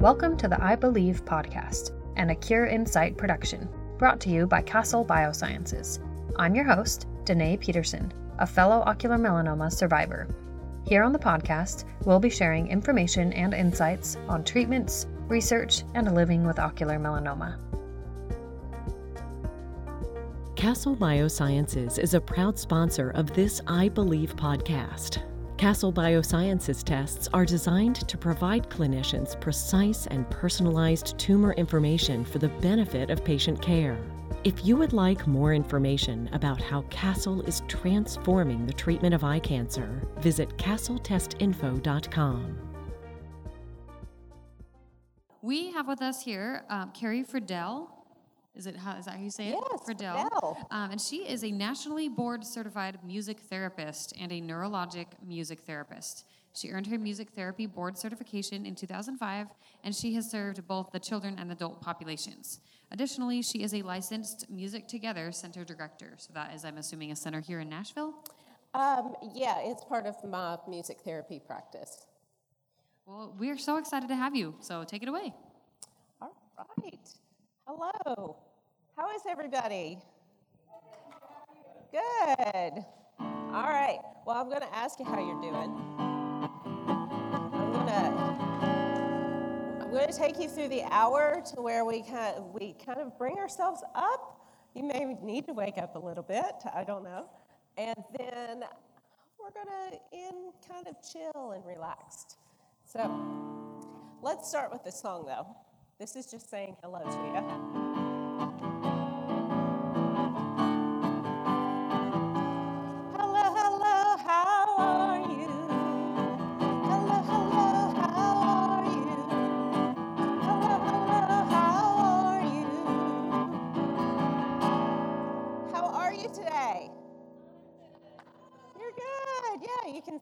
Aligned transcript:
Welcome 0.00 0.36
to 0.36 0.46
the 0.46 0.62
Eye 0.62 0.76
Believe 0.76 1.24
podcast, 1.24 1.90
and 2.14 2.30
a 2.30 2.34
Cure 2.36 2.66
Insight 2.66 3.16
production, 3.16 3.68
brought 3.98 4.20
to 4.20 4.30
you 4.30 4.46
by 4.46 4.62
Castle 4.62 5.04
Biosciences. 5.04 5.98
I'm 6.36 6.54
your 6.54 6.66
host, 6.66 7.08
Danae 7.24 7.56
Peterson, 7.56 8.12
a 8.38 8.46
fellow 8.46 8.84
ocular 8.86 9.16
melanoma 9.16 9.72
survivor. 9.72 10.28
Here 10.86 11.02
on 11.02 11.12
the 11.12 11.18
podcast, 11.18 11.84
we'll 12.04 12.20
be 12.20 12.30
sharing 12.30 12.68
information 12.68 13.32
and 13.32 13.52
insights 13.52 14.16
on 14.28 14.44
treatments, 14.44 15.08
research, 15.26 15.82
and 15.96 16.14
living 16.14 16.46
with 16.46 16.60
ocular 16.60 17.00
melanoma. 17.00 17.56
Castle 20.54 20.94
Biosciences 20.94 21.98
is 21.98 22.14
a 22.14 22.20
proud 22.20 22.56
sponsor 22.56 23.10
of 23.10 23.34
this 23.34 23.60
Eye 23.66 23.88
Believe 23.88 24.36
podcast. 24.36 25.27
Castle 25.58 25.92
Biosciences 25.92 26.82
tests 26.84 27.28
are 27.34 27.44
designed 27.44 28.08
to 28.08 28.16
provide 28.16 28.70
clinicians 28.70 29.38
precise 29.40 30.06
and 30.06 30.30
personalized 30.30 31.18
tumor 31.18 31.52
information 31.54 32.24
for 32.24 32.38
the 32.38 32.48
benefit 32.48 33.10
of 33.10 33.24
patient 33.24 33.60
care. 33.60 33.98
If 34.44 34.64
you 34.64 34.76
would 34.76 34.92
like 34.92 35.26
more 35.26 35.52
information 35.52 36.30
about 36.32 36.62
how 36.62 36.82
Castle 36.82 37.42
is 37.42 37.62
transforming 37.66 38.66
the 38.66 38.72
treatment 38.72 39.16
of 39.16 39.24
eye 39.24 39.40
cancer, 39.40 40.06
visit 40.18 40.56
castletestinfo.com. 40.58 42.58
We 45.42 45.72
have 45.72 45.88
with 45.88 46.02
us 46.02 46.22
here 46.22 46.62
um, 46.70 46.92
Carrie 46.92 47.24
Friddell. 47.24 47.97
Is 48.58 48.66
it 48.66 48.76
how 48.76 48.96
is 48.96 49.04
that 49.04 49.14
how 49.14 49.22
you 49.22 49.30
say 49.30 49.50
it? 49.50 49.56
Yes, 49.70 49.80
Friddell. 49.86 50.28
Friddell. 50.28 50.56
Um, 50.72 50.90
and 50.90 51.00
she 51.00 51.18
is 51.18 51.44
a 51.44 51.50
nationally 51.50 52.08
board 52.08 52.44
certified 52.44 52.98
music 53.04 53.38
therapist 53.38 54.12
and 54.20 54.32
a 54.32 54.40
neurologic 54.40 55.06
music 55.24 55.60
therapist. 55.60 56.24
She 56.54 56.70
earned 56.70 56.88
her 56.88 56.98
music 56.98 57.28
therapy 57.36 57.66
board 57.66 57.96
certification 57.96 58.66
in 58.66 58.74
2005, 58.74 59.46
and 59.84 59.94
she 59.94 60.14
has 60.14 60.28
served 60.28 60.66
both 60.66 60.90
the 60.90 60.98
children 60.98 61.36
and 61.38 61.52
adult 61.52 61.80
populations. 61.80 62.58
Additionally, 62.90 63.42
she 63.42 63.62
is 63.62 63.72
a 63.74 63.82
licensed 63.82 64.50
Music 64.50 64.88
Together 64.88 65.30
Center 65.30 65.62
director. 65.62 66.14
So 66.16 66.32
that 66.34 66.52
is, 66.52 66.64
I'm 66.64 66.78
assuming, 66.78 67.12
a 67.12 67.16
center 67.16 67.40
here 67.40 67.60
in 67.60 67.68
Nashville. 67.68 68.12
Um, 68.74 69.14
yeah, 69.34 69.58
it's 69.60 69.84
part 69.84 70.06
of 70.06 70.16
my 70.24 70.56
music 70.68 70.98
therapy 71.04 71.38
practice. 71.38 72.06
Well, 73.06 73.36
we 73.38 73.50
are 73.50 73.58
so 73.58 73.76
excited 73.76 74.08
to 74.08 74.16
have 74.16 74.34
you. 74.34 74.56
So 74.60 74.82
take 74.82 75.02
it 75.04 75.08
away. 75.08 75.32
All 76.20 76.32
right. 76.82 77.08
Hello. 77.66 78.36
How 78.98 79.14
is 79.14 79.22
everybody? 79.28 79.96
Good. 81.92 82.84
All 83.20 83.62
right. 83.62 84.00
Well, 84.26 84.36
I'm 84.36 84.48
going 84.48 84.62
to 84.62 84.74
ask 84.74 84.98
you 84.98 85.04
how 85.04 85.24
you're 85.24 85.40
doing. 85.40 85.70
I'm 87.54 87.72
going 87.72 87.86
to 87.86 89.84
I'm 89.84 89.90
going 89.92 90.08
to 90.08 90.18
take 90.18 90.40
you 90.40 90.48
through 90.48 90.70
the 90.70 90.82
hour 90.90 91.40
to 91.54 91.62
where 91.62 91.84
we 91.84 92.02
kind 92.02 92.38
of, 92.38 92.52
we 92.52 92.74
kind 92.84 92.98
of 92.98 93.16
bring 93.16 93.38
ourselves 93.38 93.84
up. 93.94 94.44
You 94.74 94.82
may 94.82 95.16
need 95.22 95.46
to 95.46 95.52
wake 95.52 95.78
up 95.78 95.94
a 95.94 96.00
little 96.00 96.24
bit. 96.24 96.56
I 96.74 96.82
don't 96.82 97.04
know. 97.04 97.30
And 97.76 98.02
then 98.18 98.64
we're 99.38 99.52
going 99.52 99.92
to 99.92 99.98
end 100.12 100.54
kind 100.68 100.88
of 100.88 100.96
chill 101.08 101.52
and 101.52 101.64
relaxed. 101.64 102.36
So 102.82 103.08
let's 104.22 104.48
start 104.48 104.72
with 104.72 104.82
the 104.82 104.90
song, 104.90 105.24
though. 105.24 105.46
This 106.00 106.16
is 106.16 106.28
just 106.28 106.50
saying 106.50 106.74
hello 106.82 107.04
to 107.04 107.96
you. 107.96 108.07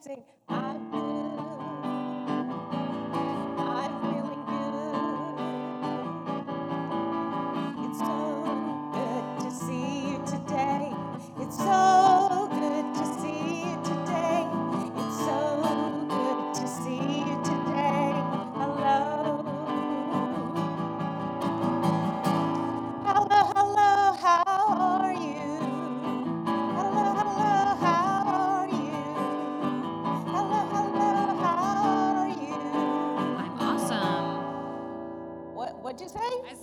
saying, 0.06 0.22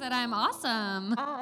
that 0.03 0.11
I'm 0.11 0.33
awesome. 0.33 1.15
Oh, 1.17 1.32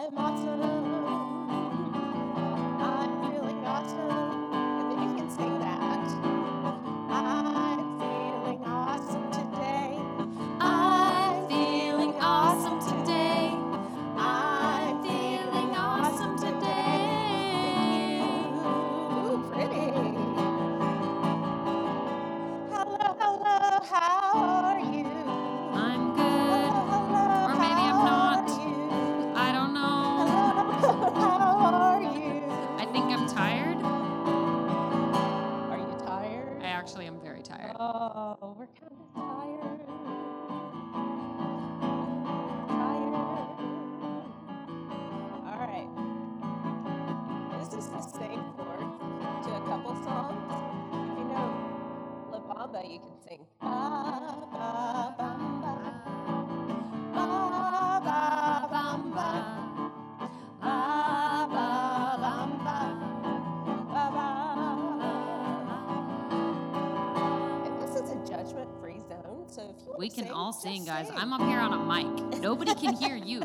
We 69.97 70.09
can 70.09 70.25
sing, 70.25 70.31
all 70.31 70.53
sing, 70.53 70.85
guys. 70.85 71.07
sing. 71.07 71.18
I'm 71.18 71.34
up 71.34 71.41
here 71.41 71.59
on 71.59 71.74
a 71.74 71.79
mic. 71.79 72.41
Nobody 72.41 72.74
can 72.75 72.96
hear 72.96 73.16
you. 73.16 73.41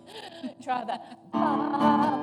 Try 0.62 0.84
that. 0.84 2.15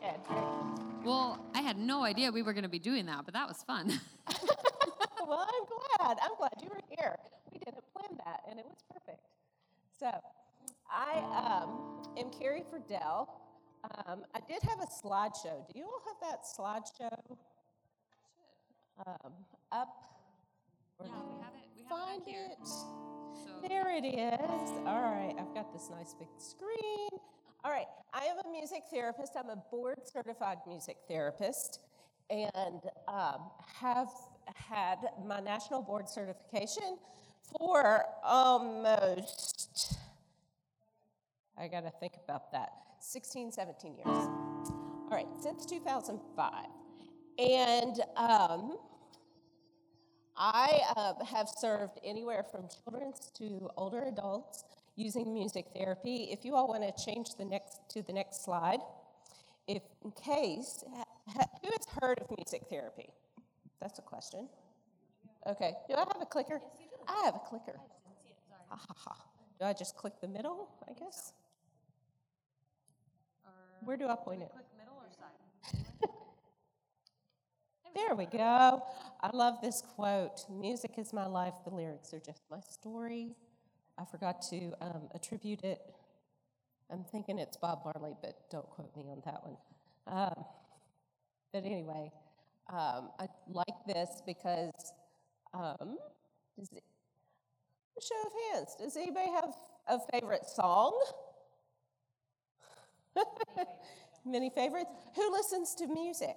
Very 0.00 0.12
good. 0.28 1.04
Well, 1.04 1.38
I 1.54 1.60
had 1.60 1.76
no 1.76 2.02
idea 2.02 2.32
we 2.32 2.42
were 2.42 2.54
going 2.54 2.64
to 2.64 2.68
be 2.68 2.78
doing 2.78 3.06
that, 3.06 3.24
but 3.24 3.34
that 3.34 3.46
was 3.46 3.62
fun. 3.66 3.88
well, 5.26 5.46
I'm 5.48 5.64
glad. 5.66 6.18
I'm 6.22 6.36
glad 6.38 6.52
you 6.62 6.68
were 6.70 6.80
here. 6.96 7.16
We 7.52 7.58
didn't 7.58 7.84
plan 7.94 8.18
that, 8.24 8.40
and 8.50 8.58
it 8.58 8.64
was 8.66 8.78
perfect. 8.90 9.20
So, 9.98 10.10
I 10.90 11.18
um, 11.62 12.02
am 12.16 12.30
Carrie 12.30 12.62
Friddell. 12.62 13.28
Um, 14.06 14.24
I 14.34 14.40
did 14.48 14.62
have 14.62 14.80
a 14.80 14.86
slideshow. 14.86 15.66
Do 15.70 15.78
you 15.78 15.84
all 15.84 16.02
have 16.06 16.16
that 16.22 16.44
slideshow 16.44 17.36
um, 19.06 19.32
up? 19.72 19.88
Or 20.98 21.06
yeah, 21.06 21.12
we 21.28 21.42
have 21.42 21.52
it. 21.54 21.68
We 21.76 21.84
find 21.88 22.22
it. 22.26 22.66
So 22.66 23.68
There 23.68 23.90
it 23.94 24.06
is. 24.06 24.70
All 24.86 25.02
right, 25.02 25.34
I've 25.38 25.54
got 25.54 25.72
this 25.72 25.90
nice 25.90 26.14
big 26.14 26.28
screen. 26.38 27.13
All 27.64 27.70
right, 27.70 27.86
I 28.12 28.24
am 28.24 28.36
a 28.44 28.50
music 28.50 28.82
therapist. 28.92 29.32
I'm 29.38 29.48
a 29.48 29.56
board 29.56 30.00
certified 30.04 30.58
music 30.66 30.98
therapist 31.08 31.80
and 32.28 32.82
um, 33.08 33.50
have 33.80 34.10
had 34.54 34.98
my 35.24 35.40
national 35.40 35.80
board 35.80 36.06
certification 36.06 36.98
for 37.58 38.04
almost, 38.22 39.96
I 41.56 41.68
got 41.68 41.84
to 41.84 41.92
think 42.00 42.12
about 42.22 42.52
that, 42.52 42.68
16, 43.00 43.52
17 43.52 43.94
years. 43.94 44.06
All 44.06 45.08
right, 45.10 45.28
since 45.40 45.64
2005. 45.64 46.52
And 47.38 47.98
um, 48.16 48.76
I 50.36 50.80
uh, 50.96 51.24
have 51.24 51.48
served 51.48 51.98
anywhere 52.04 52.42
from 52.42 52.68
children 52.84 53.14
to 53.38 53.70
older 53.78 54.02
adults 54.02 54.64
using 54.96 55.32
music 55.34 55.66
therapy. 55.74 56.28
If 56.30 56.44
you 56.44 56.54
all 56.54 56.68
want 56.68 56.82
to 56.82 57.04
change 57.04 57.34
the 57.36 57.44
next 57.44 57.80
to 57.90 58.02
the 58.02 58.12
next 58.12 58.44
slide, 58.44 58.80
if 59.66 59.82
in 60.04 60.10
case, 60.12 60.84
who 61.26 61.70
has 61.70 61.86
heard 62.00 62.18
of 62.18 62.36
music 62.36 62.62
therapy? 62.68 63.08
That's 63.80 63.98
a 63.98 64.02
question. 64.02 64.48
Okay. 65.46 65.72
Do 65.88 65.94
I 65.94 66.00
have 66.00 66.20
a 66.20 66.26
clicker? 66.26 66.60
I 67.08 67.22
have 67.24 67.34
a 67.34 67.38
clicker. 67.38 67.78
Ha 68.68 68.76
ha 68.76 68.94
ha. 68.96 69.16
Do 69.58 69.66
I 69.66 69.72
just 69.72 69.96
click 69.96 70.14
the 70.20 70.28
middle? 70.28 70.68
I 70.88 70.92
guess. 70.92 71.32
Where 73.84 73.96
do 73.96 74.08
I 74.08 74.16
point 74.16 74.42
it? 74.42 74.50
Click 74.50 74.64
middle 74.78 74.94
or 74.96 75.10
side? 75.10 76.10
There 77.94 78.16
we 78.16 78.26
go. 78.26 78.82
I 79.20 79.30
love 79.32 79.60
this 79.62 79.80
quote 79.94 80.44
Music 80.50 80.94
is 80.98 81.12
my 81.12 81.26
life, 81.26 81.54
the 81.64 81.70
lyrics 81.72 82.12
are 82.12 82.18
just 82.18 82.42
my 82.50 82.58
story. 82.58 83.36
I 83.98 84.04
forgot 84.04 84.42
to 84.50 84.72
um, 84.80 85.08
attribute 85.14 85.62
it. 85.62 85.80
I'm 86.90 87.04
thinking 87.04 87.38
it's 87.38 87.56
Bob 87.56 87.80
Marley, 87.84 88.14
but 88.20 88.34
don't 88.50 88.68
quote 88.70 88.94
me 88.96 89.04
on 89.10 89.22
that 89.24 89.42
one. 89.42 89.56
Um, 90.06 90.44
but 91.52 91.64
anyway, 91.64 92.12
um, 92.72 93.10
I 93.18 93.26
like 93.48 93.74
this 93.86 94.22
because, 94.26 94.92
um, 95.52 95.96
it, 96.58 96.82
show 98.00 98.26
of 98.26 98.32
hands, 98.52 98.76
does 98.78 98.96
anybody 98.96 99.30
have 99.30 99.54
a 99.88 99.98
favorite 100.12 100.44
song? 100.46 100.92
Many 104.26 104.50
favorites? 104.50 104.90
Who 105.14 105.32
listens 105.32 105.74
to 105.76 105.86
music? 105.86 106.36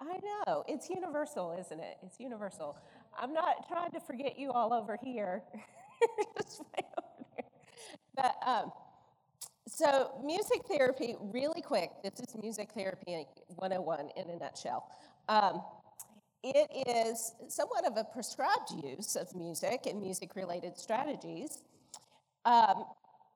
I 0.00 0.18
know. 0.46 0.64
It's 0.66 0.88
universal, 0.88 1.54
isn't 1.60 1.78
it? 1.78 1.98
It's 2.02 2.18
universal. 2.18 2.78
I'm 3.18 3.34
not 3.34 3.68
trying 3.68 3.90
to 3.90 4.00
forget 4.00 4.38
you 4.38 4.50
all 4.50 4.72
over 4.72 4.96
here. 5.02 5.42
Just 6.42 6.60
way 6.60 6.84
over 6.98 7.26
there. 7.36 7.44
But 8.16 8.34
um, 8.46 8.72
so, 9.68 10.20
music 10.24 10.62
therapy, 10.68 11.14
really 11.20 11.62
quick. 11.62 11.90
This 12.02 12.14
is 12.20 12.36
music 12.40 12.70
therapy 12.74 13.26
101 13.56 14.10
in 14.16 14.30
a 14.30 14.36
nutshell. 14.36 14.88
Um, 15.28 15.62
it 16.42 16.68
is 16.88 17.32
somewhat 17.48 17.86
of 17.86 17.96
a 17.96 18.04
prescribed 18.04 18.70
use 18.82 19.14
of 19.16 19.34
music 19.34 19.86
and 19.86 20.00
music 20.00 20.34
related 20.34 20.76
strategies 20.78 21.62
um, 22.44 22.84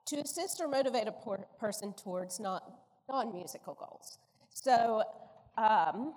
to 0.07 0.17
assist 0.17 0.61
or 0.61 0.69
motivate 0.69 1.07
a 1.07 1.15
person 1.59 1.93
towards 1.95 2.41
non 2.41 2.61
musical 3.33 3.75
goals. 3.75 4.19
So, 4.51 5.03
um, 5.57 6.15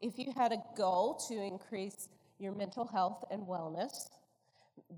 if 0.00 0.18
you 0.18 0.32
had 0.36 0.52
a 0.52 0.62
goal 0.76 1.14
to 1.28 1.34
increase 1.34 2.08
your 2.38 2.54
mental 2.54 2.86
health 2.86 3.24
and 3.30 3.42
wellness, 3.42 4.08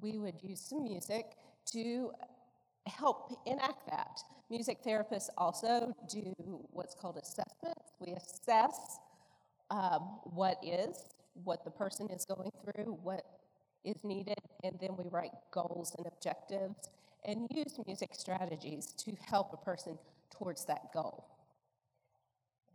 we 0.00 0.18
would 0.18 0.42
use 0.42 0.60
some 0.60 0.84
music 0.84 1.26
to 1.72 2.12
help 2.86 3.40
enact 3.46 3.86
that. 3.88 4.20
Music 4.48 4.82
therapists 4.84 5.28
also 5.36 5.94
do 6.08 6.32
what's 6.70 6.94
called 6.94 7.16
assessments. 7.16 7.92
We 8.00 8.12
assess 8.12 8.98
um, 9.70 10.18
what 10.24 10.58
is, 10.62 11.04
what 11.44 11.64
the 11.64 11.70
person 11.70 12.08
is 12.10 12.24
going 12.24 12.50
through, 12.64 12.98
what 13.02 13.24
is 13.84 14.02
needed, 14.02 14.38
and 14.64 14.76
then 14.80 14.96
we 14.98 15.04
write 15.10 15.30
goals 15.52 15.94
and 15.96 16.06
objectives 16.06 16.90
and 17.24 17.46
use 17.54 17.78
music 17.86 18.10
strategies 18.12 18.86
to 18.86 19.14
help 19.28 19.52
a 19.52 19.64
person 19.64 19.98
towards 20.30 20.64
that 20.66 20.92
goal. 20.92 21.26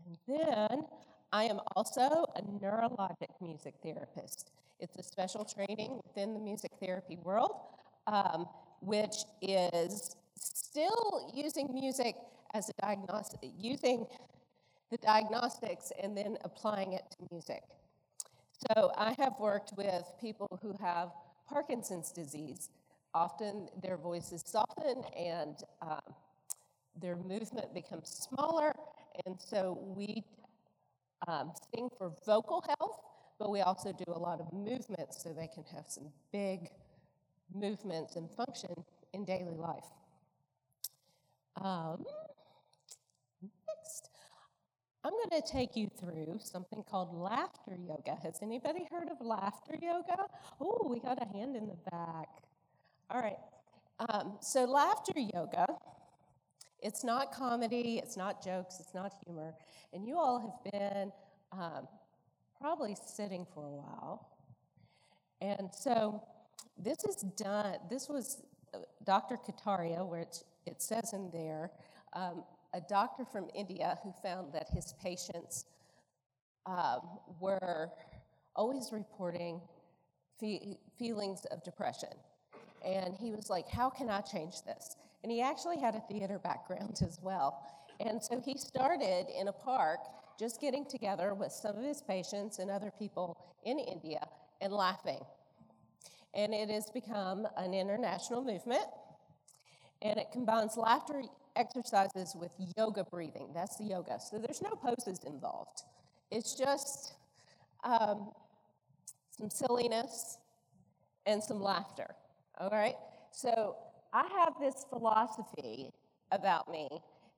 And 0.06 0.18
then 0.28 0.86
I 1.34 1.46
am 1.46 1.60
also 1.76 2.26
a 2.36 2.42
neurologic 2.42 3.30
music 3.42 3.76
therapist. 3.84 4.52
It's 4.80 4.98
a 4.98 5.04
special 5.04 5.46
training 5.46 6.00
within 6.06 6.34
the 6.34 6.40
music 6.40 6.72
therapy 6.82 7.18
world, 7.24 7.52
um, 8.08 8.48
which 8.82 9.16
is 9.42 10.16
still 10.38 11.32
using 11.34 11.70
music 11.74 12.16
as 12.54 12.70
a 12.70 12.74
diagnostic, 12.82 13.52
using 13.58 14.06
the 14.92 14.98
diagnostics 14.98 15.92
and 16.02 16.16
then 16.16 16.38
applying 16.44 16.94
it 16.94 17.04
to 17.12 17.28
music. 17.32 17.64
So 18.68 18.92
I 18.98 19.16
have 19.18 19.34
worked 19.40 19.74
with 19.78 20.04
people 20.20 20.60
who 20.62 20.76
have 20.82 21.10
Parkinson's 21.48 22.12
disease. 22.12 22.70
Often 23.14 23.70
their 23.82 23.98
voices 23.98 24.44
soften 24.46 25.04
and 25.18 25.56
um, 25.82 26.02
their 27.02 27.16
movement 27.16 27.74
becomes 27.74 28.10
smaller, 28.10 28.74
and 29.26 29.40
so 29.40 29.78
we 29.96 30.24
um, 31.28 31.52
sing 31.74 31.90
for 31.98 32.12
vocal 32.26 32.64
health, 32.68 33.00
but 33.40 33.52
we 33.52 33.62
also 33.62 33.92
do 33.94 34.06
a 34.14 34.20
lot 34.20 34.42
of 34.42 34.52
movements 34.54 35.24
so 35.24 35.34
they 35.34 35.48
can 35.54 35.64
have 35.76 35.86
some 35.88 36.10
big 36.32 36.70
movements 37.54 38.16
and 38.16 38.30
function 38.32 38.76
in 39.14 39.26
daily 39.26 39.56
life. 39.58 39.86
Um, 41.62 42.06
next, 43.68 44.10
I'm 45.04 45.14
going 45.14 45.42
to 45.42 45.52
take 45.52 45.76
you 45.76 45.90
through 46.00 46.40
something 46.44 46.84
called 46.90 47.14
laughter 47.16 47.78
yoga. 47.88 48.18
Has 48.24 48.40
anybody 48.42 48.88
heard 48.92 49.10
of 49.10 49.26
laughter 49.26 49.76
yoga? 49.82 50.28
Oh, 50.62 50.88
we 50.90 51.00
got 51.00 51.22
a 51.22 51.38
hand 51.38 51.56
in 51.56 51.68
the 51.68 51.78
back. 51.92 52.30
All 53.10 53.22
right. 53.22 53.38
Um, 54.10 54.38
so, 54.42 54.66
laughter 54.66 55.14
yoga 55.16 55.68
It's 56.82 57.04
not 57.04 57.34
comedy, 57.34 58.00
it's 58.04 58.18
not 58.18 58.44
jokes, 58.44 58.78
it's 58.80 58.94
not 58.94 59.14
humor. 59.26 59.54
And 59.94 60.08
you 60.08 60.18
all 60.18 60.40
have 60.40 60.72
been 60.74 61.12
um, 61.52 61.88
probably 62.66 62.98
sitting 63.06 63.46
for 63.54 63.64
a 63.64 63.70
while. 63.70 64.28
And 65.40 65.70
so 65.72 66.24
this 66.76 66.98
is 67.08 67.18
done, 67.38 67.76
this 67.92 68.10
was 68.10 68.42
uh, 68.74 68.80
Dr. 69.06 69.38
Kataria, 69.38 70.04
where 70.04 70.22
it, 70.66 70.82
says 70.82 71.14
in 71.14 71.30
there, 71.32 71.70
um, 72.14 72.44
a 72.74 72.82
doctor 72.90 73.24
from 73.24 73.50
India 73.54 74.00
who 74.02 74.12
found 74.24 74.52
that 74.54 74.68
his 74.74 74.96
patients 75.00 75.66
um, 76.66 77.02
were 77.40 77.92
always 78.56 78.90
reporting 78.92 79.62
fe- 80.40 80.80
feelings 80.98 81.46
of 81.52 81.64
depression. 81.64 82.16
And 82.84 83.14
he 83.14 83.30
was 83.30 83.48
like, 83.48 83.70
How 83.70 83.92
can 83.92 84.10
I 84.10 84.22
change 84.22 84.64
this? 84.64 84.96
And 85.22 85.32
he 85.32 85.40
actually 85.40 85.80
had 85.80 85.94
a 85.94 86.02
theater 86.12 86.40
background 86.44 86.98
as 87.06 87.20
well. 87.22 87.62
And 88.00 88.24
so 88.24 88.42
he 88.44 88.58
started 88.58 89.28
in 89.40 89.50
a 89.50 89.54
park 89.54 90.00
just 90.40 90.62
getting 90.62 90.86
together 90.86 91.34
with 91.34 91.52
some 91.52 91.78
of 91.78 91.84
his 91.84 92.02
patients 92.02 92.60
and 92.60 92.70
other 92.70 92.92
people 92.98 93.38
in 93.64 93.80
India 93.80 94.28
and 94.62 94.74
laughing. 94.74 95.20
And 96.34 96.54
it 96.54 96.70
has 96.70 96.90
become 96.90 97.48
an 97.58 97.74
international 97.74 98.44
movement. 98.44 98.86
And 100.02 100.20
it 100.20 100.28
combines 100.32 100.76
laughter 100.78 101.24
exercises 101.56 102.36
with 102.40 102.52
yoga 102.78 103.06
breathing. 103.06 103.50
That's 103.54 103.78
the 103.78 103.86
yoga. 103.86 104.20
So 104.20 104.38
there's 104.38 104.62
no 104.62 104.72
poses 104.72 105.24
involved. 105.26 105.84
It's 106.32 106.54
just 106.56 107.14
um, 107.84 108.32
some 109.32 109.50
silliness 109.50 110.38
and 111.26 111.42
some 111.42 111.62
laughter. 111.62 112.08
All 112.60 112.70
right? 112.70 112.96
So 113.32 113.78
I 114.14 114.28
have 114.40 114.54
this 114.60 114.86
philosophy 114.90 115.90
about 116.32 116.70
me 116.70 116.90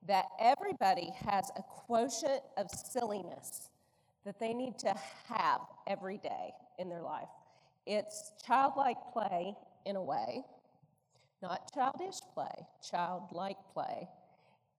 that 0.05 0.25
everybody 0.39 1.11
has 1.25 1.49
a 1.55 1.63
quotient 1.63 2.41
of 2.57 2.69
silliness 2.69 3.69
that 4.25 4.39
they 4.39 4.53
need 4.53 4.77
to 4.79 4.93
have 5.27 5.61
every 5.87 6.17
day 6.17 6.51
in 6.77 6.89
their 6.89 7.01
life. 7.01 7.29
It's 7.85 8.33
childlike 8.45 8.97
play 9.13 9.55
in 9.85 9.95
a 9.95 10.03
way, 10.03 10.43
not 11.41 11.71
childish 11.73 12.17
play, 12.33 12.65
childlike 12.89 13.57
play. 13.73 14.07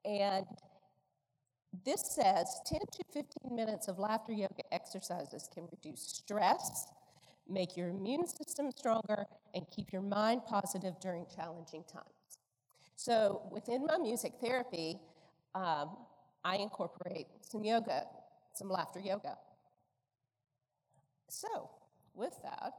And 0.05 0.45
this 1.85 2.15
says 2.15 2.61
10 2.67 2.81
to 2.81 3.05
15 3.13 3.57
minutes 3.57 3.89
of 3.89 3.99
laughter 3.99 4.33
yoga 4.33 4.63
exercises 4.73 5.49
can 5.53 5.67
reduce 5.71 6.01
stress, 6.01 6.87
make 7.49 7.77
your 7.77 7.89
immune 7.89 8.27
system 8.27 8.71
stronger, 8.71 9.25
and 9.55 9.65
keep 9.71 9.93
your 9.93 10.03
mind 10.03 10.43
positive 10.47 10.95
during 11.01 11.27
challenging 11.35 11.85
times. 11.85 12.18
So, 12.99 13.43
within 13.53 13.87
my 13.87 13.97
music 13.97 14.33
therapy, 14.43 14.99
um, 15.55 15.91
I 16.45 16.57
incorporate 16.57 17.29
some 17.43 17.63
yoga, 17.63 18.03
some 18.55 18.69
laughter 18.69 18.99
yoga. 18.99 19.37
So, 21.29 21.71
with 22.17 22.35
that, 22.43 22.73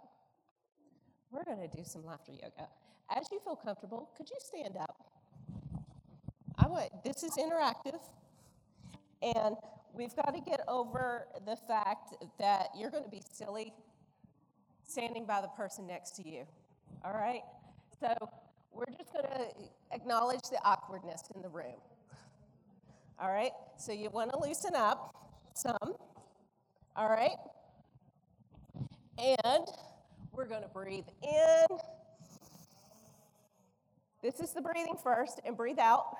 we're 1.31 1.45
going 1.45 1.61
to 1.61 1.73
do 1.73 1.83
some 1.85 2.05
laughter 2.05 2.33
yoga. 2.33 2.67
As 3.09 3.31
you 3.31 3.39
feel 3.39 3.55
comfortable, 3.55 4.09
could 4.17 4.29
you 4.29 4.35
stand 4.39 4.75
up? 4.75 4.93
I 6.57 6.67
would. 6.67 6.89
This 7.05 7.23
is 7.23 7.37
interactive, 7.37 8.01
and 9.21 9.55
we've 9.93 10.15
got 10.17 10.35
to 10.35 10.41
get 10.41 10.59
over 10.67 11.27
the 11.45 11.55
fact 11.65 12.15
that 12.39 12.71
you're 12.77 12.91
going 12.91 13.05
to 13.05 13.09
be 13.09 13.23
silly 13.31 13.71
standing 14.85 15.25
by 15.25 15.39
the 15.39 15.47
person 15.47 15.87
next 15.87 16.17
to 16.17 16.27
you. 16.29 16.43
All 17.05 17.13
right? 17.13 17.43
So 18.01 18.13
we're 18.71 18.85
just 18.97 19.11
going 19.13 19.25
to 19.25 19.45
acknowledge 19.91 20.43
the 20.49 20.59
awkwardness 20.63 21.23
in 21.35 21.41
the 21.41 21.49
room. 21.49 21.79
All 23.21 23.31
right? 23.31 23.51
So 23.77 23.91
you 23.91 24.09
want 24.09 24.31
to 24.31 24.39
loosen 24.39 24.75
up 24.75 25.15
some. 25.53 25.95
All 26.95 27.09
right? 27.09 27.35
And 29.17 29.65
we're 30.31 30.47
going 30.47 30.61
to 30.61 30.69
breathe 30.69 31.07
in. 31.23 31.77
This 34.21 34.39
is 34.39 34.51
the 34.51 34.61
breathing 34.61 34.97
first, 35.01 35.39
and 35.45 35.55
breathe 35.55 35.79
out. 35.79 36.17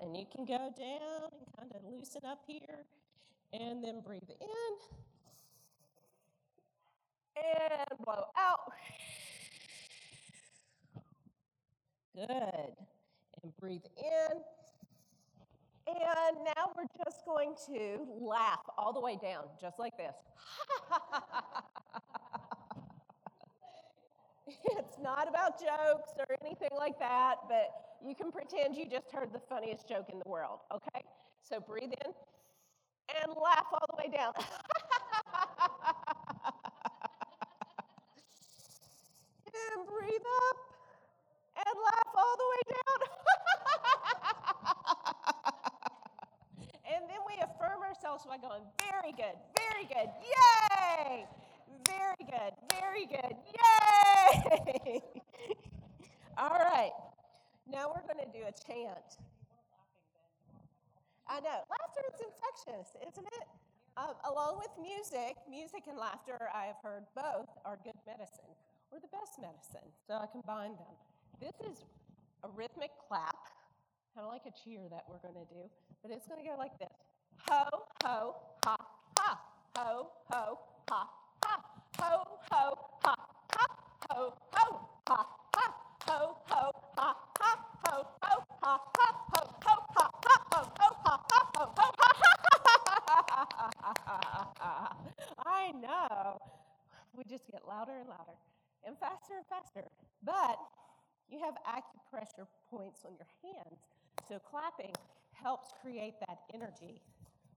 And 0.00 0.16
you 0.16 0.26
can 0.34 0.44
go 0.44 0.72
down 0.76 1.30
and 1.32 1.56
kind 1.58 1.72
of 1.74 1.82
loosen 1.92 2.22
up 2.24 2.42
here, 2.46 2.84
and 3.52 3.82
then 3.82 4.00
breathe 4.00 4.22
in 4.28 4.94
and 7.36 7.98
blow 8.04 8.26
out. 8.36 8.72
Good. 12.14 12.74
And 13.42 13.56
breathe 13.58 13.82
in. 13.96 14.40
And 15.86 16.36
now 16.44 16.72
we're 16.76 16.84
just 17.04 17.26
going 17.26 17.54
to 17.66 18.06
laugh 18.20 18.62
all 18.78 18.92
the 18.92 19.00
way 19.00 19.18
down, 19.20 19.44
just 19.60 19.78
like 19.78 19.96
this. 19.98 20.14
it's 24.46 24.98
not 25.02 25.28
about 25.28 25.58
jokes 25.60 26.12
or 26.18 26.36
anything 26.42 26.70
like 26.76 26.98
that, 27.00 27.36
but 27.48 27.70
you 28.06 28.14
can 28.14 28.30
pretend 28.30 28.76
you 28.76 28.86
just 28.88 29.10
heard 29.12 29.32
the 29.32 29.40
funniest 29.40 29.88
joke 29.88 30.08
in 30.12 30.18
the 30.18 30.28
world, 30.28 30.60
okay? 30.72 31.04
So 31.42 31.60
breathe 31.60 31.92
in 32.04 32.12
and 33.22 33.34
laugh 33.42 33.66
all 33.72 33.86
the 33.90 33.96
way 33.98 34.08
down. 34.16 34.32
and 39.76 39.86
breathe 39.86 40.26
up 40.48 40.73
all 42.24 42.36
the 42.40 42.48
way 42.54 42.62
down. 42.72 42.98
and 46.96 47.02
then 47.08 47.20
we 47.28 47.34
affirm 47.44 47.82
ourselves 47.84 48.24
by 48.24 48.38
going, 48.38 48.64
very 48.80 49.12
good, 49.12 49.36
very 49.52 49.84
good, 49.84 50.08
yay! 50.24 51.26
Very 51.84 52.24
good, 52.24 52.52
very 52.80 53.06
good, 53.06 53.36
yay! 53.52 55.02
all 56.38 56.58
right, 56.58 56.92
now 57.70 57.92
we're 57.92 58.06
going 58.08 58.24
to 58.24 58.32
do 58.32 58.44
a 58.44 58.52
chant. 58.66 59.20
I 61.28 61.40
know, 61.40 61.60
laughter 61.68 62.04
is 62.12 62.20
infectious, 62.20 62.96
isn't 63.00 63.26
it? 63.26 63.48
Um, 63.96 64.14
along 64.28 64.58
with 64.58 64.70
music, 64.82 65.36
music 65.48 65.84
and 65.88 65.96
laughter, 65.96 66.50
I 66.52 66.66
have 66.66 66.76
heard 66.82 67.04
both 67.14 67.48
are 67.64 67.78
good 67.84 67.98
medicine 68.06 68.52
or 68.90 68.98
the 68.98 69.08
best 69.08 69.38
medicine. 69.40 69.88
So 70.06 70.14
I 70.14 70.26
combine 70.26 70.74
them. 70.74 70.94
This 71.40 71.54
is 71.62 71.84
a 72.44 72.48
rhythmic 72.54 72.90
clap, 73.08 73.36
kind 74.14 74.26
of 74.26 74.32
like 74.32 74.44
a 74.46 74.52
cheer 74.62 74.82
that 74.90 75.04
we're 75.08 75.18
going 75.18 75.34
to 75.34 75.48
do, 75.48 75.64
but 76.02 76.12
it's 76.12 76.28
going 76.28 76.44
to 76.44 76.48
go 76.48 76.56
like 76.58 76.78
this 76.78 76.92
ho, 77.48 77.64
ho, 78.04 78.36
ha, 78.64 78.76
ha, 79.18 79.40
ho, 79.76 80.10
ho, 80.30 80.58
ha, 80.88 81.08
ha, 81.44 81.54
ho, 81.98 82.10
ho, 82.52 82.64
ha, 83.02 83.14
ha, 83.52 83.66
ho, 84.08 84.34
ho, 84.52 84.64
ha, 85.08 85.26
ha, 85.56 85.66
ho, 86.06 86.36
ho, 86.50 86.72
ha, 86.98 87.16
ha, 87.34 87.54
ho, 87.80 87.96
ho, 88.12 88.34
ha, 88.60 88.76
ha, 88.94 89.10
ho, 89.32 89.46
ho, 89.64 89.76
ha, 89.92 90.10
ha, 90.24 90.36
ho, 90.52 90.62
ho, 90.78 90.88
ha, 91.04 91.18
ha, 91.30 91.40
ho, 91.54 91.64
ho, 91.76 91.92
ha. 91.98 92.24
ha, 94.60 94.96
I 95.46 95.72
know. 95.72 96.38
We 97.16 97.24
just 97.24 97.46
get 97.50 97.66
louder 97.66 97.96
and 98.00 98.08
louder 98.08 98.36
and 98.86 98.98
faster 98.98 99.34
and 99.36 99.46
faster. 99.46 99.88
But 100.22 100.58
you 101.30 101.38
have 101.40 101.54
acupressure 101.66 102.46
points 102.70 103.00
on 103.04 103.12
your 103.16 103.26
hands. 103.42 103.80
So 104.28 104.38
clapping 104.38 104.92
helps 105.32 105.68
create 105.82 106.14
that 106.26 106.38
energy 106.54 107.00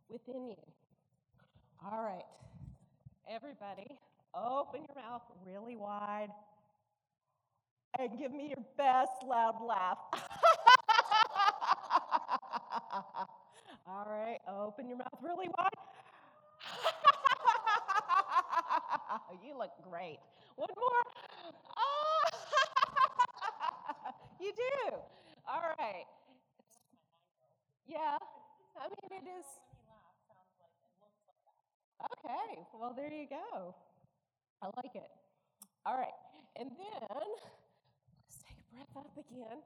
within 0.10 0.48
you. 0.48 0.56
All 1.86 2.04
right, 2.04 2.26
everybody, 3.30 3.98
open 4.36 4.82
your 4.88 4.96
mouth 4.96 5.22
really 5.46 5.76
wide 5.76 6.30
and 8.00 8.18
give 8.18 8.32
me 8.32 8.48
your 8.56 8.66
best 8.78 9.12
loud 9.26 9.62
laugh. 9.66 9.98
All 13.88 14.06
right, 14.08 14.40
open 14.48 14.88
your 14.88 14.98
mouth 14.98 15.20
really 15.22 15.48
wide. 15.58 15.70
you 19.46 19.58
look 19.58 19.72
great. 19.90 20.20
One 20.56 20.70
more. 20.76 21.04
Oh, 21.78 21.98
you 24.48 24.54
do. 24.56 24.96
All 25.44 25.76
right. 25.76 26.08
Yeah. 27.84 28.16
I 28.80 28.88
mean, 28.88 29.12
it 29.12 29.28
is. 29.28 29.48
Okay. 32.00 32.64
Well, 32.72 32.94
there 32.96 33.12
you 33.12 33.28
go. 33.28 33.76
I 34.64 34.72
like 34.80 34.96
it. 34.96 35.12
All 35.86 36.00
right. 36.00 36.16
And 36.56 36.72
then 36.72 37.04
let's 37.12 38.40
take 38.40 38.56
a 38.56 38.68
breath 38.72 38.96
up 38.96 39.12
again. 39.20 39.60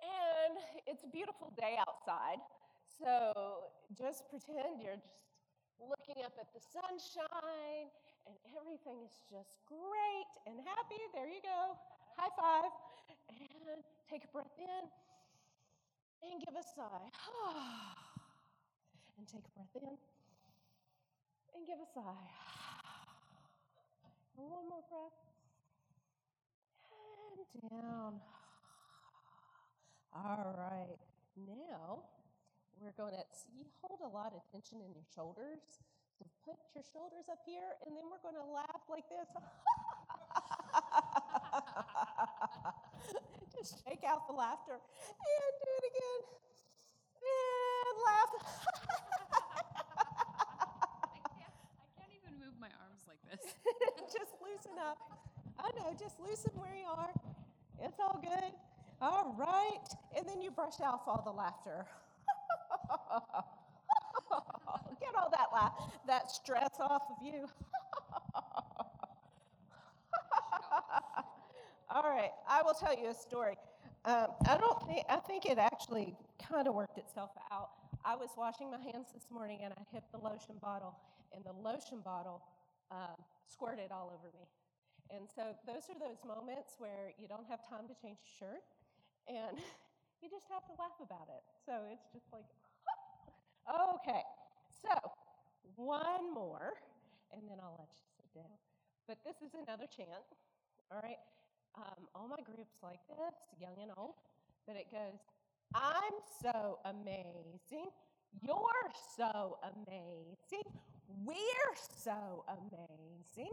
And 0.00 0.56
it's 0.88 1.04
a 1.04 1.10
beautiful 1.12 1.52
day 1.60 1.76
outside. 1.76 2.40
So 2.96 3.68
just 3.92 4.24
pretend 4.32 4.80
you're 4.80 4.96
just 4.96 5.28
looking 5.76 6.24
up 6.24 6.32
at 6.40 6.48
the 6.56 6.62
sunshine 6.64 7.92
and 8.24 8.36
everything 8.56 9.04
is 9.04 9.20
just 9.28 9.60
great 9.68 10.32
and 10.48 10.56
happy. 10.64 11.00
There 11.12 11.28
you 11.28 11.44
go. 11.44 11.76
High 12.16 12.32
five. 12.40 12.72
Take 14.10 14.24
a 14.24 14.28
breath 14.28 14.50
in 14.58 14.88
and 16.22 16.40
give 16.40 16.54
a 16.54 16.62
sigh. 16.62 16.84
and 19.18 19.28
take 19.28 19.44
a 19.46 19.50
breath 19.54 19.76
in 19.76 19.98
and 21.54 21.66
give 21.66 21.78
a 21.78 21.86
sigh. 21.94 22.30
And 24.36 24.50
one 24.50 24.68
more 24.68 24.82
breath. 24.90 25.14
And 26.90 27.46
down. 27.70 28.20
All 30.12 30.54
right. 30.58 30.98
Now 31.36 32.02
we're 32.80 32.92
going 32.98 33.14
to 33.14 33.22
you 33.54 33.64
hold 33.80 34.00
a 34.02 34.08
lot 34.08 34.34
of 34.34 34.42
tension 34.50 34.82
in 34.82 34.92
your 34.92 35.04
shoulders. 35.14 35.62
So 36.18 36.26
put 36.44 36.56
your 36.74 36.82
shoulders 36.92 37.28
up 37.30 37.38
here, 37.46 37.76
and 37.86 37.96
then 37.96 38.10
we're 38.10 38.18
going 38.22 38.34
to 38.34 38.42
laugh 38.52 38.82
like 38.90 39.08
this. 39.08 39.28
Just 43.62 43.78
shake 43.86 44.02
out 44.02 44.26
the 44.26 44.34
laughter 44.34 44.74
and 44.74 45.52
do 45.62 45.70
it 45.78 45.86
again. 45.94 46.20
And 47.22 47.94
laugh. 48.02 48.34
I 51.14 51.18
can't, 51.30 51.54
I 51.78 51.86
can't 51.94 52.10
even 52.10 52.42
move 52.42 52.58
my 52.58 52.74
arms 52.82 53.06
like 53.06 53.22
this. 53.30 53.54
just 54.18 54.34
loosen 54.42 54.74
up. 54.82 54.98
I 55.60 55.70
know, 55.78 55.94
just 55.94 56.18
loosen 56.18 56.50
where 56.58 56.74
you 56.74 56.88
are. 56.88 57.14
It's 57.80 58.00
all 58.00 58.18
good. 58.20 58.50
All 59.00 59.36
right. 59.38 59.86
And 60.18 60.28
then 60.28 60.42
you 60.42 60.50
brush 60.50 60.80
off 60.80 61.02
all 61.06 61.22
the 61.24 61.30
laughter. 61.30 61.86
Get 65.00 65.14
all 65.16 65.30
that 65.30 65.52
laugh, 65.54 65.74
that 66.08 66.32
stress 66.32 66.70
off 66.80 67.02
of 67.16 67.24
you. 67.24 67.46
All 71.92 72.08
right, 72.08 72.32
I 72.48 72.62
will 72.62 72.72
tell 72.72 72.96
you 72.96 73.10
a 73.10 73.14
story. 73.14 73.56
Um, 74.04 74.28
I 74.48 74.56
don't 74.56 74.80
think 74.88 75.04
I 75.08 75.16
think 75.16 75.44
it 75.44 75.58
actually 75.58 76.16
kind 76.40 76.66
of 76.66 76.74
worked 76.74 76.96
itself 76.96 77.30
out. 77.52 77.68
I 78.04 78.16
was 78.16 78.30
washing 78.36 78.70
my 78.70 78.80
hands 78.80 79.12
this 79.12 79.28
morning 79.30 79.60
and 79.62 79.72
I 79.76 79.82
hit 79.92 80.02
the 80.10 80.18
lotion 80.18 80.56
bottle, 80.60 80.96
and 81.36 81.44
the 81.44 81.52
lotion 81.52 82.00
bottle 82.00 82.40
um, 82.90 83.20
squirted 83.46 83.92
all 83.92 84.08
over 84.08 84.32
me. 84.32 84.48
And 85.12 85.28
so 85.28 85.52
those 85.68 85.84
are 85.92 85.98
those 86.00 86.16
moments 86.24 86.80
where 86.80 87.12
you 87.20 87.28
don't 87.28 87.44
have 87.44 87.60
time 87.68 87.84
to 87.92 87.94
change 88.00 88.16
your 88.24 88.32
shirt, 88.48 88.64
and 89.28 89.60
you 90.24 90.32
just 90.32 90.48
have 90.48 90.64
to 90.64 90.74
laugh 90.80 90.96
about 90.96 91.28
it. 91.28 91.44
So 91.68 91.76
it's 91.92 92.08
just 92.08 92.32
like, 92.32 92.48
okay. 94.00 94.24
So 94.80 94.96
one 95.76 96.32
more, 96.32 96.72
and 97.36 97.44
then 97.52 97.60
I'll 97.60 97.76
let 97.76 97.92
you 97.92 98.08
sit 98.16 98.32
down. 98.32 98.56
But 99.06 99.20
this 99.28 99.44
is 99.44 99.52
another 99.52 99.84
chant. 99.92 100.24
All 100.88 101.04
right. 101.04 101.20
Um, 101.74 102.06
all 102.14 102.28
my 102.28 102.42
groups 102.44 102.76
like 102.82 103.00
this, 103.08 103.34
young 103.60 103.76
and 103.80 103.90
old, 103.96 104.14
but 104.66 104.76
it 104.76 104.90
goes, 104.90 105.20
I'm 105.74 106.12
so 106.42 106.78
amazing. 106.84 107.88
You're 108.42 108.90
so 109.16 109.58
amazing. 109.62 110.68
We're 111.24 111.74
so 111.76 112.44
amazing. 112.48 113.52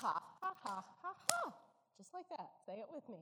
Ha, 0.00 0.22
ha, 0.40 0.52
ha, 0.62 0.84
ha, 1.02 1.12
ha. 1.30 1.52
Just 1.98 2.12
like 2.14 2.28
that. 2.30 2.50
Say 2.66 2.74
it 2.74 2.86
with 2.92 3.08
me. 3.08 3.18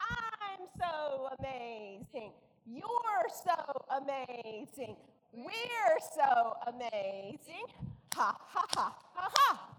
I'm 0.00 0.66
so 0.78 1.28
amazing. 1.38 2.32
You're 2.66 3.28
so 3.44 3.82
amazing. 3.96 4.96
We're 5.32 5.98
so 6.14 6.54
amazing. 6.66 7.66
Ha, 8.14 8.36
ha, 8.40 8.64
ha, 8.74 8.96
ha, 9.14 9.30
ha. 9.34 9.76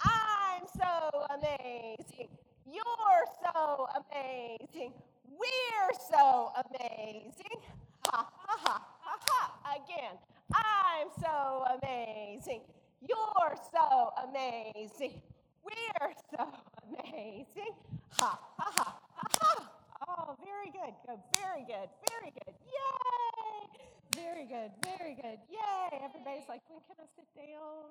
I'm 0.00 0.66
so 0.78 1.26
amazing. 1.34 2.28
You're 2.66 3.26
so 3.42 3.88
amazing. 3.94 4.92
We're 5.30 5.92
so 6.10 6.50
amazing. 6.66 7.62
Ha, 8.06 8.26
ha, 8.26 8.56
ha, 8.64 8.82
ha, 9.00 9.18
ha. 9.22 9.76
Again. 9.76 10.18
I'm 10.52 11.08
so 11.20 11.64
amazing. 11.78 12.62
You're 13.00 13.56
so 13.70 14.10
amazing. 14.26 15.22
We're 15.62 16.12
so 16.34 16.46
amazing. 16.90 17.74
Ha, 18.18 18.38
ha, 18.58 18.72
ha, 18.76 18.98
ha, 19.14 19.28
ha. 19.40 19.70
Oh, 20.08 20.36
very 20.42 20.70
good. 20.70 20.94
Go, 21.06 21.20
very 21.38 21.64
good. 21.66 21.88
Very 22.10 22.30
good. 22.30 22.54
Yay! 22.66 23.66
Very 24.14 24.46
good. 24.46 24.70
Very 24.82 25.14
good. 25.14 25.38
Yay! 25.50 26.02
Everybody's 26.02 26.48
like, 26.48 26.62
when 26.68 26.80
can 26.86 26.98
I 26.98 27.06
sit 27.14 27.26
down? 27.34 27.90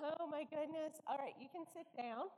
Oh 0.00 0.26
my 0.26 0.44
goodness. 0.48 1.00
All 1.06 1.18
right, 1.18 1.34
you 1.40 1.48
can 1.52 1.64
sit 1.72 1.86
down 1.96 2.28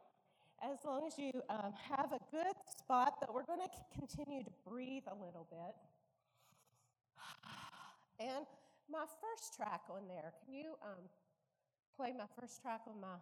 as 0.73 0.79
long 0.85 1.07
as 1.07 1.19
you 1.19 1.31
um, 1.51 1.73
have 1.91 2.13
a 2.13 2.19
good 2.31 2.57
spot, 2.79 3.17
but 3.21 3.35
we're 3.35 3.45
going 3.45 3.61
to 3.61 3.99
continue 3.99 4.43
to 4.43 4.51
breathe 4.67 5.03
a 5.09 5.15
little 5.15 5.47
bit. 5.51 5.75
And 8.19 8.47
my 8.91 9.05
first 9.21 9.57
track 9.57 9.83
on 9.91 10.09
there, 10.09 10.33
can 10.45 10.55
you 10.55 10.75
um, 10.83 11.05
play 11.97 12.13
my 12.17 12.25
first 12.41 12.63
track 12.63 12.83
on 12.87 13.01
my 13.01 13.17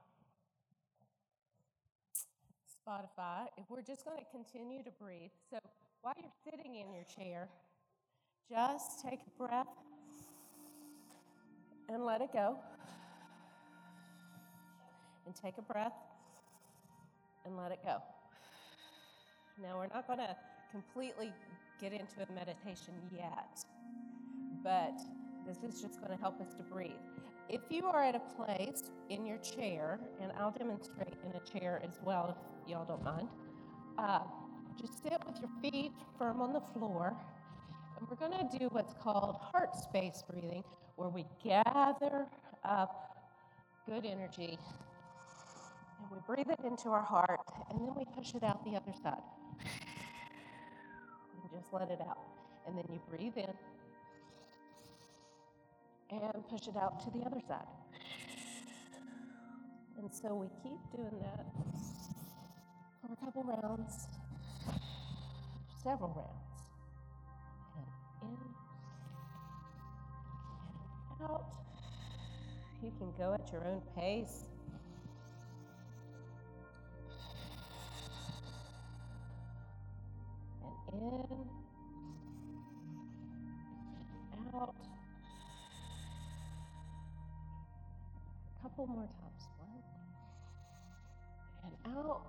Spotify? 2.71 3.47
If 3.57 3.65
we're 3.69 3.83
just 3.83 4.05
going 4.05 4.19
to 4.19 4.25
continue 4.31 4.83
to 4.85 4.91
breathe. 5.01 5.31
So 5.51 5.59
while 6.03 6.15
you're 6.21 6.31
sitting 6.45 6.77
in 6.77 6.93
your 6.93 7.05
chair, 7.05 7.49
just 8.49 9.03
take 9.03 9.21
a 9.27 9.43
breath 9.43 9.67
and 11.89 12.05
let 12.05 12.21
it 12.21 12.33
go. 12.33 12.57
And 15.27 15.35
take 15.35 15.59
a 15.59 15.63
breath 15.63 15.93
and 17.45 17.57
let 17.57 17.73
it 17.73 17.81
go. 17.85 17.99
Now, 19.63 19.79
we're 19.79 19.89
not 19.89 20.07
going 20.07 20.19
to 20.19 20.37
completely 20.71 21.33
get 21.81 21.93
into 21.93 22.23
a 22.29 22.33
meditation 22.33 22.95
yet, 23.15 23.59
but 24.65 24.99
this 25.47 25.59
is 25.63 25.81
just 25.81 26.01
going 26.01 26.11
to 26.11 26.17
help 26.17 26.41
us 26.41 26.55
to 26.55 26.63
breathe. 26.63 26.91
If 27.49 27.61
you 27.71 27.87
are 27.87 28.03
at 28.03 28.15
a 28.15 28.21
place 28.37 28.85
in 29.11 29.27
your 29.27 29.39
chair, 29.39 29.99
and 30.21 30.33
I'll 30.39 30.53
demonstrate 30.53 31.15
in 31.25 31.33
a 31.37 31.59
chair 31.59 31.83
as 31.87 31.99
well 32.03 32.37
if 32.37 32.71
y'all 32.71 32.87
don't 32.87 33.05
mind, 33.05 33.29
uh, 33.99 34.21
just 34.81 35.03
sit 35.03 35.19
with 35.27 35.39
your 35.41 35.51
feet 35.61 35.93
firm 36.19 36.41
on 36.41 36.53
the 36.53 36.61
floor. 36.61 37.15
And 37.99 38.09
we're 38.09 38.17
going 38.17 38.49
to 38.49 38.59
do 38.59 38.69
what's 38.73 38.95
called 38.95 39.37
heart 39.41 39.75
space 39.77 40.23
breathing, 40.29 40.65
where 40.97 41.09
we 41.09 41.27
gather 41.45 42.27
up 42.65 43.13
good 43.87 44.07
energy 44.07 44.59
we 46.13 46.19
breathe 46.27 46.51
it 46.51 46.61
into 46.65 46.91
our 46.91 47.03
heart, 47.03 47.41
and 47.71 47.81
then 47.81 47.95
we 47.97 48.05
push 48.15 48.35
it 48.35 48.43
out 48.43 48.63
the 48.65 48.77
other 48.77 48.93
side. 49.03 49.23
And 51.43 51.51
just 51.51 51.73
let 51.73 51.91
it 51.91 52.01
out. 52.01 52.19
And 52.67 52.77
then 52.77 52.85
you 52.93 53.01
breathe 53.09 53.37
in 53.37 53.55
and 56.11 56.49
push 56.51 56.69
it 56.69 56.77
out 56.77 57.01
to 57.05 57.11
the 57.19 57.25
other 57.25 57.41
side. 57.49 57.67
And 59.99 60.13
so 60.13 60.35
we 60.35 60.49
keep 60.63 60.81
doing 60.95 61.19
that 61.23 61.47
for 63.01 63.13
a 63.13 63.17
couple 63.17 63.43
rounds, 63.45 64.09
several 65.83 66.13
rounds. 66.15 66.63
And 68.21 68.31
in 68.31 68.37
and 71.21 71.31
out. 71.31 71.47
You 72.83 72.93
can 72.99 73.13
go 73.17 73.33
at 73.35 73.51
your 73.53 73.65
own 73.67 73.81
pace. 73.97 74.52
In 80.93 81.63
out. 84.55 84.75
A 88.59 88.63
couple 88.63 88.87
more 88.87 89.05
times. 89.05 89.49
One 89.59 89.83
and 91.65 91.97
out. 91.97 92.23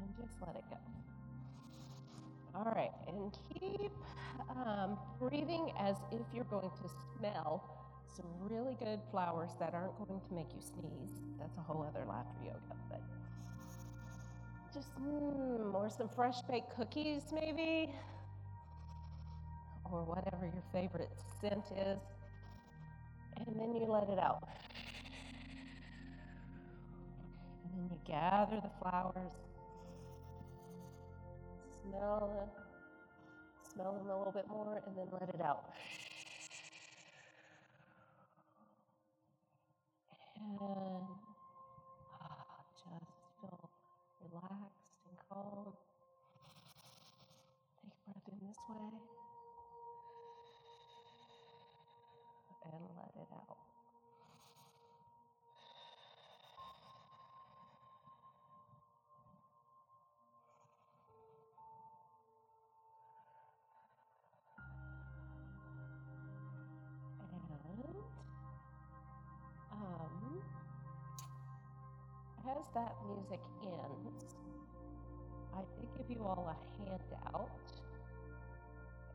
And 0.00 0.16
just 0.16 0.34
let 0.44 0.56
it 0.56 0.64
go. 0.70 0.76
All 2.54 2.72
right, 2.74 2.92
and 3.06 3.36
keep 3.60 3.92
um, 4.48 4.98
breathing 5.20 5.72
as 5.78 5.96
if 6.10 6.22
you're 6.34 6.44
going 6.44 6.70
to 6.70 6.88
smell 7.18 7.62
some 8.16 8.26
really 8.40 8.76
good 8.78 9.00
flowers 9.10 9.50
that 9.60 9.74
aren't 9.74 9.96
going 9.98 10.20
to 10.20 10.34
make 10.34 10.48
you 10.54 10.60
sneeze. 10.62 11.20
That's 11.38 11.56
a 11.58 11.60
whole 11.60 11.82
other 11.86 12.06
laughter 12.06 12.40
yoga, 12.42 12.76
but 12.88 13.02
just 14.76 14.94
mm, 15.00 15.72
or 15.72 15.88
some 15.88 16.08
fresh 16.08 16.36
baked 16.50 16.76
cookies, 16.76 17.22
maybe, 17.32 17.90
or 19.90 20.04
whatever 20.04 20.44
your 20.44 20.62
favorite 20.70 21.08
scent 21.40 21.64
is, 21.72 21.98
and 23.38 23.58
then 23.58 23.74
you 23.74 23.86
let 23.88 24.10
it 24.10 24.18
out. 24.18 24.46
And 27.64 27.72
then 27.74 27.90
you 27.90 27.98
gather 28.06 28.56
the 28.56 28.70
flowers 28.82 29.32
smell 31.88 32.32
them, 32.36 32.48
smell 33.72 33.92
them 33.94 34.10
a 34.10 34.18
little 34.18 34.32
bit 34.32 34.46
more, 34.48 34.82
and 34.86 34.96
then 34.96 35.06
let 35.10 35.28
it 35.34 35.40
out. 35.40 35.70
And 40.38 40.85
as 72.58 72.66
that 72.74 72.94
music 73.06 73.40
ends, 73.62 74.36
I 75.54 75.60
did 75.78 75.88
give 75.96 76.16
you 76.16 76.24
all 76.24 76.48
a 76.48 76.56
handout. 76.78 77.50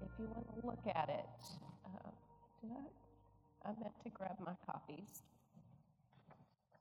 If 0.01 0.09
you 0.17 0.27
want 0.27 0.47
to 0.59 0.65
look 0.65 0.95
at 0.95 1.09
it, 1.09 1.29
uh, 1.85 2.09
did 2.61 2.71
I? 2.71 3.69
I 3.69 3.73
meant 3.79 3.93
to 4.03 4.09
grab 4.09 4.37
my 4.43 4.53
copies. 4.65 5.21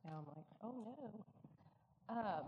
Now 0.04 0.20
I'm 0.20 0.26
like, 0.34 0.46
oh 0.62 0.74
no. 0.84 1.24
Um, 2.08 2.44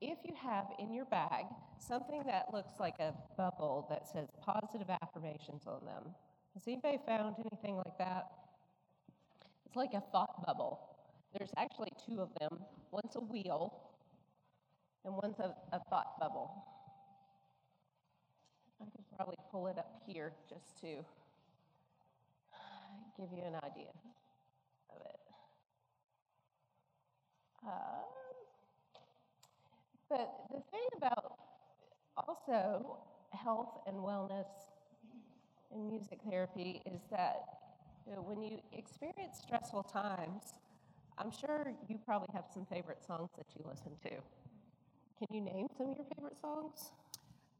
if 0.00 0.18
you 0.24 0.34
have 0.40 0.66
in 0.78 0.92
your 0.92 1.04
bag 1.04 1.44
something 1.78 2.22
that 2.26 2.46
looks 2.52 2.72
like 2.80 2.98
a 2.98 3.12
bubble 3.36 3.86
that 3.90 4.08
says 4.08 4.28
positive 4.40 4.88
affirmations 5.02 5.64
on 5.66 5.84
them, 5.84 6.14
has 6.54 6.62
anybody 6.66 6.98
found 7.06 7.36
anything 7.38 7.76
like 7.76 7.98
that? 7.98 8.28
It's 9.66 9.76
like 9.76 9.92
a 9.92 10.02
thought 10.10 10.46
bubble. 10.46 10.87
There's 11.36 11.50
actually 11.56 11.92
two 12.06 12.20
of 12.20 12.30
them. 12.40 12.58
One's 12.90 13.16
a 13.16 13.20
wheel, 13.20 13.72
and 15.04 15.14
one's 15.22 15.38
a, 15.38 15.54
a 15.72 15.80
thought 15.90 16.18
bubble. 16.18 16.64
I 18.80 18.84
could 18.84 19.04
probably 19.16 19.36
pull 19.50 19.66
it 19.66 19.78
up 19.78 20.02
here 20.06 20.32
just 20.48 20.80
to 20.80 21.04
give 23.18 23.28
you 23.32 23.42
an 23.42 23.56
idea 23.56 23.90
of 24.90 25.00
it. 25.04 25.20
Um, 27.64 28.08
but 30.08 30.32
the 30.50 30.62
thing 30.70 30.88
about 30.96 31.34
also 32.16 32.98
health 33.32 33.80
and 33.86 33.96
wellness 33.96 34.46
in 35.74 35.88
music 35.88 36.20
therapy 36.28 36.80
is 36.86 37.00
that 37.10 37.58
you 38.06 38.14
know, 38.14 38.22
when 38.22 38.40
you 38.40 38.58
experience 38.72 39.38
stressful 39.42 39.82
times, 39.82 40.54
I'm 41.18 41.30
sure 41.32 41.72
you 41.88 41.98
probably 42.04 42.28
have 42.32 42.44
some 42.52 42.64
favorite 42.66 43.02
songs 43.04 43.30
that 43.36 43.46
you 43.56 43.64
listen 43.68 43.92
to. 44.04 44.10
Can 45.18 45.26
you 45.32 45.40
name 45.40 45.66
some 45.76 45.90
of 45.90 45.96
your 45.96 46.06
favorite 46.16 46.36
songs? 46.40 46.92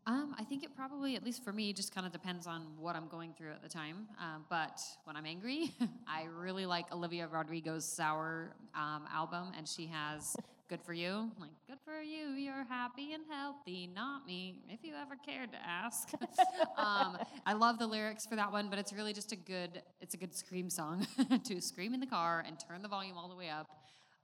Um, 0.06 0.34
I 0.38 0.44
think 0.44 0.62
it 0.62 0.74
probably, 0.74 1.16
at 1.16 1.24
least 1.24 1.44
for 1.44 1.52
me, 1.52 1.72
just 1.72 1.94
kind 1.94 2.06
of 2.06 2.12
depends 2.12 2.46
on 2.46 2.62
what 2.78 2.96
I'm 2.96 3.08
going 3.08 3.34
through 3.36 3.50
at 3.50 3.62
the 3.62 3.68
time. 3.68 4.06
Um, 4.18 4.44
but 4.48 4.80
when 5.04 5.16
I'm 5.16 5.26
angry, 5.26 5.72
I 6.08 6.26
really 6.34 6.66
like 6.66 6.92
Olivia 6.94 7.26
Rodrigo's 7.26 7.84
Sour 7.84 8.54
um, 8.74 9.04
album, 9.12 9.52
and 9.56 9.68
she 9.68 9.86
has 9.86 10.36
Good 10.68 10.82
for 10.82 10.92
You. 10.92 11.30
Like, 11.40 11.50
good 11.66 11.78
for 11.84 12.02
you, 12.02 12.32
you're 12.32 12.64
happy 12.64 13.14
and 13.14 13.24
healthy, 13.30 13.86
not 13.94 14.26
me, 14.26 14.56
if 14.68 14.80
you 14.84 14.94
ever 14.94 15.16
cared 15.16 15.50
to 15.52 15.58
ask. 15.66 16.10
um, 16.76 17.16
I 17.46 17.54
love 17.54 17.78
the 17.78 17.86
lyrics 17.86 18.26
for 18.26 18.36
that 18.36 18.52
one, 18.52 18.68
but 18.68 18.78
it's 18.78 18.92
really 18.92 19.14
just 19.14 19.32
a 19.32 19.36
good, 19.36 19.82
it's 20.00 20.12
a 20.14 20.18
good 20.18 20.34
scream 20.34 20.68
song 20.68 21.06
to 21.44 21.60
scream 21.60 21.94
in 21.94 22.00
the 22.00 22.06
car 22.06 22.44
and 22.46 22.58
turn 22.60 22.82
the 22.82 22.88
volume 22.88 23.16
all 23.16 23.28
the 23.28 23.36
way 23.36 23.48
up 23.48 23.78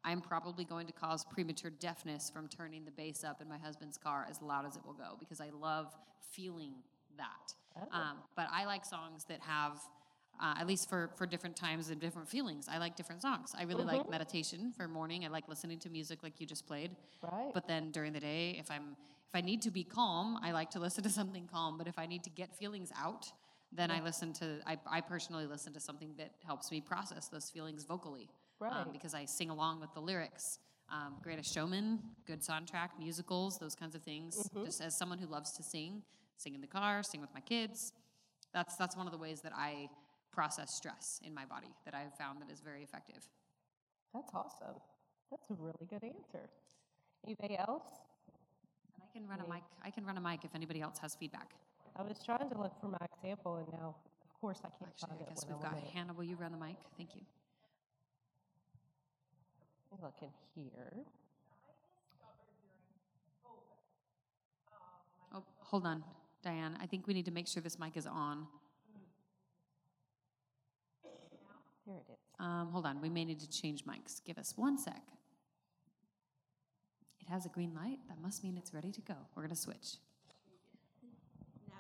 I'm 0.05 0.21
probably 0.21 0.65
going 0.65 0.87
to 0.87 0.93
cause 0.93 1.25
premature 1.25 1.71
deafness 1.71 2.29
from 2.29 2.49
turning 2.49 2.85
the 2.85 2.91
bass 2.91 3.25
up 3.25 3.41
in 3.41 3.49
my 3.49 3.57
husband's 3.57 3.97
car 3.97 4.27
as 4.29 4.43
loud 4.43 4.67
as 4.67 4.77
it 4.77 4.85
will 4.85 4.93
go 4.93 5.17
because 5.19 5.41
I 5.41 5.49
love 5.51 5.87
feeling 6.33 6.75
that. 7.17 7.55
Oh. 7.77 7.99
Um, 7.99 8.19
but 8.37 8.49
I 8.53 8.67
like 8.67 8.85
songs 8.85 9.25
that 9.29 9.41
have, 9.41 9.79
uh, 10.41 10.55
at 10.59 10.67
least 10.67 10.89
for, 10.89 11.11
for 11.17 11.27
different 11.27 11.57
times 11.57 11.91
and 11.91 12.01
different 12.01 12.29
feelings, 12.29 12.69
I 12.71 12.79
like 12.79 12.97
different 12.97 13.23
songs. 13.23 13.55
I 13.59 13.65
really 13.65 13.85
mm-hmm. 13.85 13.99
like 13.99 14.11
meditation 14.11 14.73
for 14.77 14.89
morning. 14.89 15.25
I 15.25 15.29
like 15.29 15.49
listening 15.49 15.79
to 15.81 15.91
music 15.91 16.23
like 16.23 16.41
you 16.41 16.47
just 16.47 16.67
played. 16.67 16.91
Right. 17.23 17.51
But 17.53 17.69
then 17.69 17.91
during 17.91 18.13
the 18.13 18.21
day, 18.21 18.57
if 18.59 18.71
I'm 18.71 18.97
if 19.29 19.35
I 19.35 19.41
need 19.41 19.63
to 19.63 19.71
be 19.71 19.83
calm, 19.83 20.39
I 20.43 20.53
like 20.53 20.71
to 20.71 20.81
listen 20.87 21.03
to 21.05 21.11
something 21.11 21.49
calm. 21.51 21.79
But 21.79 21.89
if 21.89 21.99
I 21.99 22.07
need 22.07 22.25
to 22.25 22.31
get 22.31 22.55
feelings 22.55 22.93
out, 22.97 23.33
then 23.73 23.91
yeah. 23.91 23.97
I 23.97 24.03
listen 24.03 24.33
to 24.35 24.61
I, 24.67 24.79
I 24.87 25.01
personally 25.01 25.47
listen 25.47 25.73
to 25.75 25.81
something 25.81 26.15
that 26.19 26.33
helps 26.45 26.71
me 26.71 26.81
process 26.81 27.29
those 27.29 27.51
feelings 27.51 27.85
vocally. 27.85 28.29
Um, 28.61 28.69
right. 28.71 28.87
um, 28.87 28.93
because 28.93 29.15
I 29.15 29.25
sing 29.25 29.51
along 29.51 29.81
with 29.81 29.93
the 29.95 30.01
lyrics. 30.01 30.59
Um, 30.93 31.15
Greatest 31.23 31.53
Showman, 31.53 31.99
good 32.27 32.43
soundtrack, 32.43 32.91
musicals, 32.99 33.59
those 33.59 33.75
kinds 33.75 33.95
of 33.95 34.03
things. 34.03 34.37
Mm-hmm. 34.37 34.67
Just 34.67 34.83
as 34.83 34.97
someone 34.97 35.19
who 35.19 35.27
loves 35.27 35.53
to 35.53 35.63
sing, 35.63 36.03
sing 36.37 36.55
in 36.55 36.61
the 36.61 36.67
car, 36.67 37.03
sing 37.03 37.21
with 37.21 37.33
my 37.35 37.41
kids. 37.41 37.93
That's 38.53 38.77
that's 38.77 38.97
one 38.97 39.07
of 39.07 39.13
the 39.13 39.19
ways 39.19 39.41
that 39.41 39.53
I 39.55 39.89
process 40.35 40.75
stress 40.75 41.21
in 41.25 41.33
my 41.35 41.45
body 41.45 41.73
that 41.85 41.95
I've 41.95 42.15
found 42.15 42.41
that 42.43 42.51
is 42.51 42.61
very 42.61 42.83
effective. 42.83 43.23
That's 44.13 44.31
awesome. 44.35 44.77
That's 45.31 45.51
a 45.51 45.55
really 45.55 45.87
good 45.89 46.05
answer. 46.05 46.51
Anybody 47.25 47.57
else? 47.57 47.85
And 48.95 49.03
I 49.03 49.13
can 49.13 49.29
run 49.29 49.41
a 49.41 49.49
mic. 49.53 49.63
I 49.85 49.91
can 49.91 50.05
run 50.05 50.19
a 50.19 50.21
mic 50.21 50.45
if 50.45 50.55
anybody 50.55 50.81
else 50.81 50.99
has 50.99 51.15
feedback. 51.15 51.55
I 51.97 52.03
was 52.03 52.19
trying 52.25 52.51
to 52.51 52.59
look 52.59 52.73
for 52.81 52.89
my 52.89 53.07
example, 53.17 53.57
and 53.57 53.69
now, 53.73 53.95
of 54.23 54.41
course, 54.41 54.59
I 54.65 54.69
can't 54.79 54.91
Actually, 54.91 55.19
find 55.19 55.23
I 55.23 55.31
guess 55.31 55.47
we've 55.49 55.61
got 55.61 55.79
Hannah. 55.95 56.13
Will 56.13 56.25
you 56.25 56.37
run 56.37 56.53
the 56.53 56.59
mic? 56.59 56.77
Thank 56.97 57.15
you 57.15 57.23
look 60.03 60.15
in 60.23 60.29
here. 60.55 60.93
Oh, 65.35 65.43
hold 65.61 65.87
on, 65.87 66.05
Diane. 66.43 66.77
I 66.81 66.87
think 66.87 67.07
we 67.07 67.15
need 67.15 67.25
to 67.25 67.31
make 67.31 67.49
sure 67.49 67.63
this 67.63 67.79
mic 67.79 67.97
is 67.97 68.07
on. 68.07 68.47
Here 71.85 71.97
it 71.97 72.11
is. 72.11 72.19
Um, 72.39 72.69
hold 72.73 72.87
on, 72.87 73.01
we 73.01 73.11
may 73.11 73.25
need 73.25 73.41
to 73.41 73.49
change 73.49 73.85
mics. 73.85 74.25
Give 74.25 74.39
us 74.39 74.55
one 74.57 74.79
sec. 74.79 75.03
It 77.21 77.29
has 77.31 77.45
a 77.45 77.49
green 77.49 77.75
light. 77.75 77.99
That 78.09 78.21
must 78.21 78.43
mean 78.43 78.57
it's 78.57 78.73
ready 78.73 78.91
to 78.93 79.01
go. 79.03 79.15
We're 79.35 79.43
going 79.43 79.55
to 79.55 79.61
switch. 79.61 79.97
Now? 81.69 81.75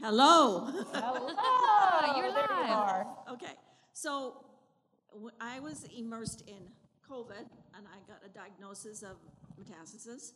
Hello. 0.00 0.70
Hello. 0.92 2.16
You're 2.16 2.30
live. 2.30 2.48
You 2.50 2.74
are. 2.74 3.06
Okay. 3.32 3.54
So 3.92 4.44
I 5.40 5.60
was 5.60 5.86
immersed 5.96 6.42
in 6.46 6.68
COVID 7.10 7.46
and 7.74 7.86
I 7.86 7.98
got 8.06 8.20
a 8.24 8.28
diagnosis 8.28 9.02
of 9.02 9.16
metastasis. 9.58 10.32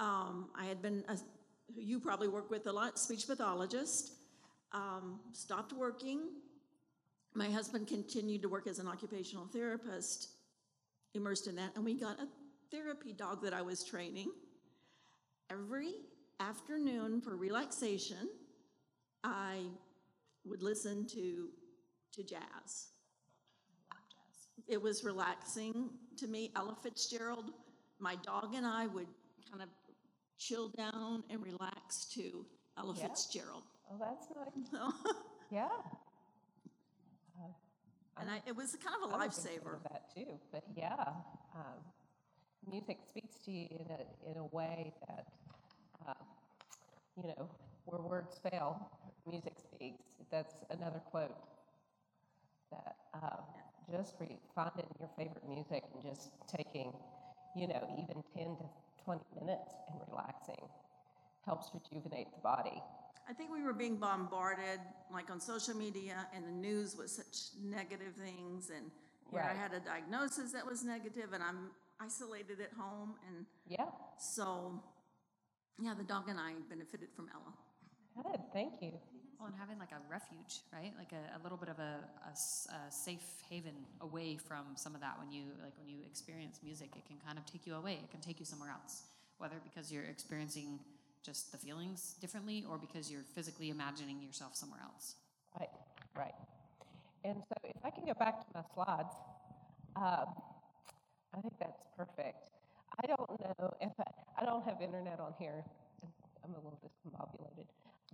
Um, 0.00 0.50
I 0.56 0.66
had 0.66 0.80
been, 0.80 1.04
a, 1.08 1.16
you 1.76 2.00
probably 2.00 2.28
work 2.28 2.50
with 2.50 2.66
a 2.66 2.72
lot, 2.72 2.98
speech 2.98 3.26
pathologist. 3.26 4.12
Um, 4.72 5.20
stopped 5.32 5.72
working. 5.72 6.20
My 7.34 7.50
husband 7.50 7.86
continued 7.86 8.42
to 8.42 8.48
work 8.48 8.66
as 8.66 8.78
an 8.78 8.86
occupational 8.86 9.46
therapist, 9.46 10.28
immersed 11.14 11.46
in 11.46 11.56
that, 11.56 11.70
and 11.74 11.84
we 11.84 11.94
got 11.94 12.18
a 12.20 12.28
therapy 12.70 13.12
dog 13.12 13.42
that 13.42 13.54
I 13.54 13.62
was 13.62 13.84
training. 13.84 14.30
Every 15.50 15.94
afternoon 16.40 17.20
for 17.20 17.36
relaxation, 17.36 18.28
I 19.24 19.62
would 20.44 20.62
listen 20.62 21.06
to 21.08 21.48
to 22.12 22.22
jazz. 22.22 22.88
It 24.66 24.80
was 24.80 25.04
relaxing 25.04 25.90
to 26.18 26.26
me. 26.26 26.50
Ella 26.56 26.76
Fitzgerald, 26.82 27.52
my 27.98 28.16
dog 28.16 28.54
and 28.54 28.66
I 28.66 28.86
would 28.86 29.06
kind 29.50 29.62
of 29.62 29.68
chill 30.38 30.68
down 30.70 31.24
and 31.30 31.42
relax 31.42 32.06
to 32.14 32.46
Ella 32.78 32.94
yeah. 32.96 33.08
Fitzgerald. 33.08 33.64
Oh, 33.90 33.96
that's 33.98 34.26
nice. 34.34 34.82
yeah. 35.50 35.68
Uh, 37.38 37.48
and 38.20 38.30
I, 38.30 38.42
it 38.46 38.56
was 38.56 38.76
kind 38.76 38.96
of 39.02 39.10
a 39.10 39.14
lifesaver. 39.14 39.74
Of 39.76 39.82
that 39.84 40.14
too, 40.14 40.38
but 40.52 40.64
yeah, 40.76 41.04
um, 41.54 41.82
music 42.70 42.98
speaks 43.08 43.36
to 43.44 43.50
you 43.50 43.68
in 43.70 43.86
a 43.90 44.30
in 44.30 44.36
a 44.38 44.46
way 44.46 44.92
that 45.08 45.26
uh, 46.08 46.14
you 47.16 47.28
know 47.28 47.48
where 47.84 48.00
words 48.00 48.38
fail, 48.50 48.90
music 49.26 49.54
speaks. 49.58 50.04
That's 50.30 50.54
another 50.70 51.00
quote 51.10 51.34
that 52.70 52.96
um, 53.14 53.44
just 53.90 54.14
re- 54.20 54.38
finding 54.54 54.86
your 55.00 55.08
favorite 55.16 55.48
music 55.48 55.84
and 55.94 56.02
just 56.02 56.30
taking, 56.54 56.92
you 57.56 57.66
know, 57.66 57.82
even 57.96 58.22
10 58.36 58.56
to 58.56 58.64
20 59.04 59.24
minutes 59.40 59.74
and 59.90 60.00
relaxing 60.08 60.68
helps 61.44 61.70
rejuvenate 61.72 62.28
the 62.34 62.40
body. 62.42 62.82
I 63.28 63.32
think 63.32 63.50
we 63.52 63.62
were 63.62 63.72
being 63.72 63.96
bombarded, 63.96 64.80
like 65.12 65.30
on 65.30 65.40
social 65.40 65.74
media 65.74 66.26
and 66.34 66.46
the 66.46 66.52
news, 66.52 66.96
with 66.96 67.10
such 67.10 67.58
negative 67.62 68.14
things. 68.14 68.70
And 68.74 68.90
here 69.30 69.40
right. 69.40 69.50
I 69.50 69.54
had 69.54 69.74
a 69.74 69.80
diagnosis 69.80 70.52
that 70.52 70.66
was 70.66 70.84
negative, 70.84 71.32
and 71.34 71.42
I'm 71.42 71.70
isolated 72.00 72.60
at 72.60 72.72
home. 72.78 73.14
And 73.26 73.44
yeah, 73.66 73.86
so 74.18 74.82
yeah, 75.78 75.94
the 75.96 76.04
dog 76.04 76.28
and 76.28 76.38
I 76.38 76.52
benefited 76.68 77.08
from 77.14 77.28
Ella. 77.34 78.24
Good, 78.24 78.40
thank 78.52 78.80
you. 78.80 78.92
Well, 79.38 79.46
and 79.48 79.56
having 79.56 79.78
like 79.78 79.92
a 79.92 80.00
refuge, 80.10 80.62
right? 80.72 80.92
Like 80.98 81.12
a, 81.12 81.38
a 81.38 81.40
little 81.42 81.58
bit 81.58 81.68
of 81.68 81.78
a 81.78 82.00
a 82.28 82.90
safe 82.90 83.22
haven 83.48 83.74
away 84.00 84.36
from 84.36 84.64
some 84.74 84.94
of 84.94 85.00
that. 85.00 85.18
When 85.18 85.30
you 85.30 85.44
like 85.62 85.74
when 85.78 85.88
you 85.88 85.98
experience 86.06 86.58
music, 86.62 86.90
it 86.96 87.06
can 87.06 87.18
kind 87.24 87.38
of 87.38 87.46
take 87.46 87.66
you 87.66 87.74
away. 87.74 87.94
It 88.02 88.10
can 88.10 88.20
take 88.20 88.40
you 88.40 88.46
somewhere 88.46 88.70
else, 88.70 89.02
whether 89.38 89.56
because 89.62 89.92
you're 89.92 90.04
experiencing 90.04 90.80
just 91.22 91.52
the 91.52 91.58
feelings 91.58 92.14
differently, 92.20 92.64
or 92.68 92.78
because 92.78 93.10
you're 93.10 93.24
physically 93.34 93.70
imagining 93.70 94.22
yourself 94.22 94.56
somewhere 94.56 94.80
else. 94.82 95.16
Right, 95.58 95.70
right. 96.16 96.34
And 97.24 97.42
so 97.48 97.54
if 97.64 97.84
I 97.84 97.90
can 97.90 98.06
go 98.06 98.14
back 98.14 98.40
to 98.40 98.46
my 98.54 98.62
slides, 98.74 99.14
um, 99.96 100.34
I 101.34 101.40
think 101.40 101.54
that's 101.60 101.82
perfect. 101.96 102.50
I 103.02 103.06
don't 103.06 103.30
know 103.40 103.74
if 103.80 103.92
I, 104.00 104.42
I 104.42 104.44
don't 104.46 104.64
have 104.64 104.80
internet 104.82 105.20
on 105.20 105.34
here. 105.38 105.64
I'm 106.44 106.54
a 106.54 106.56
little 106.58 106.80
discombobulated, 106.82 107.66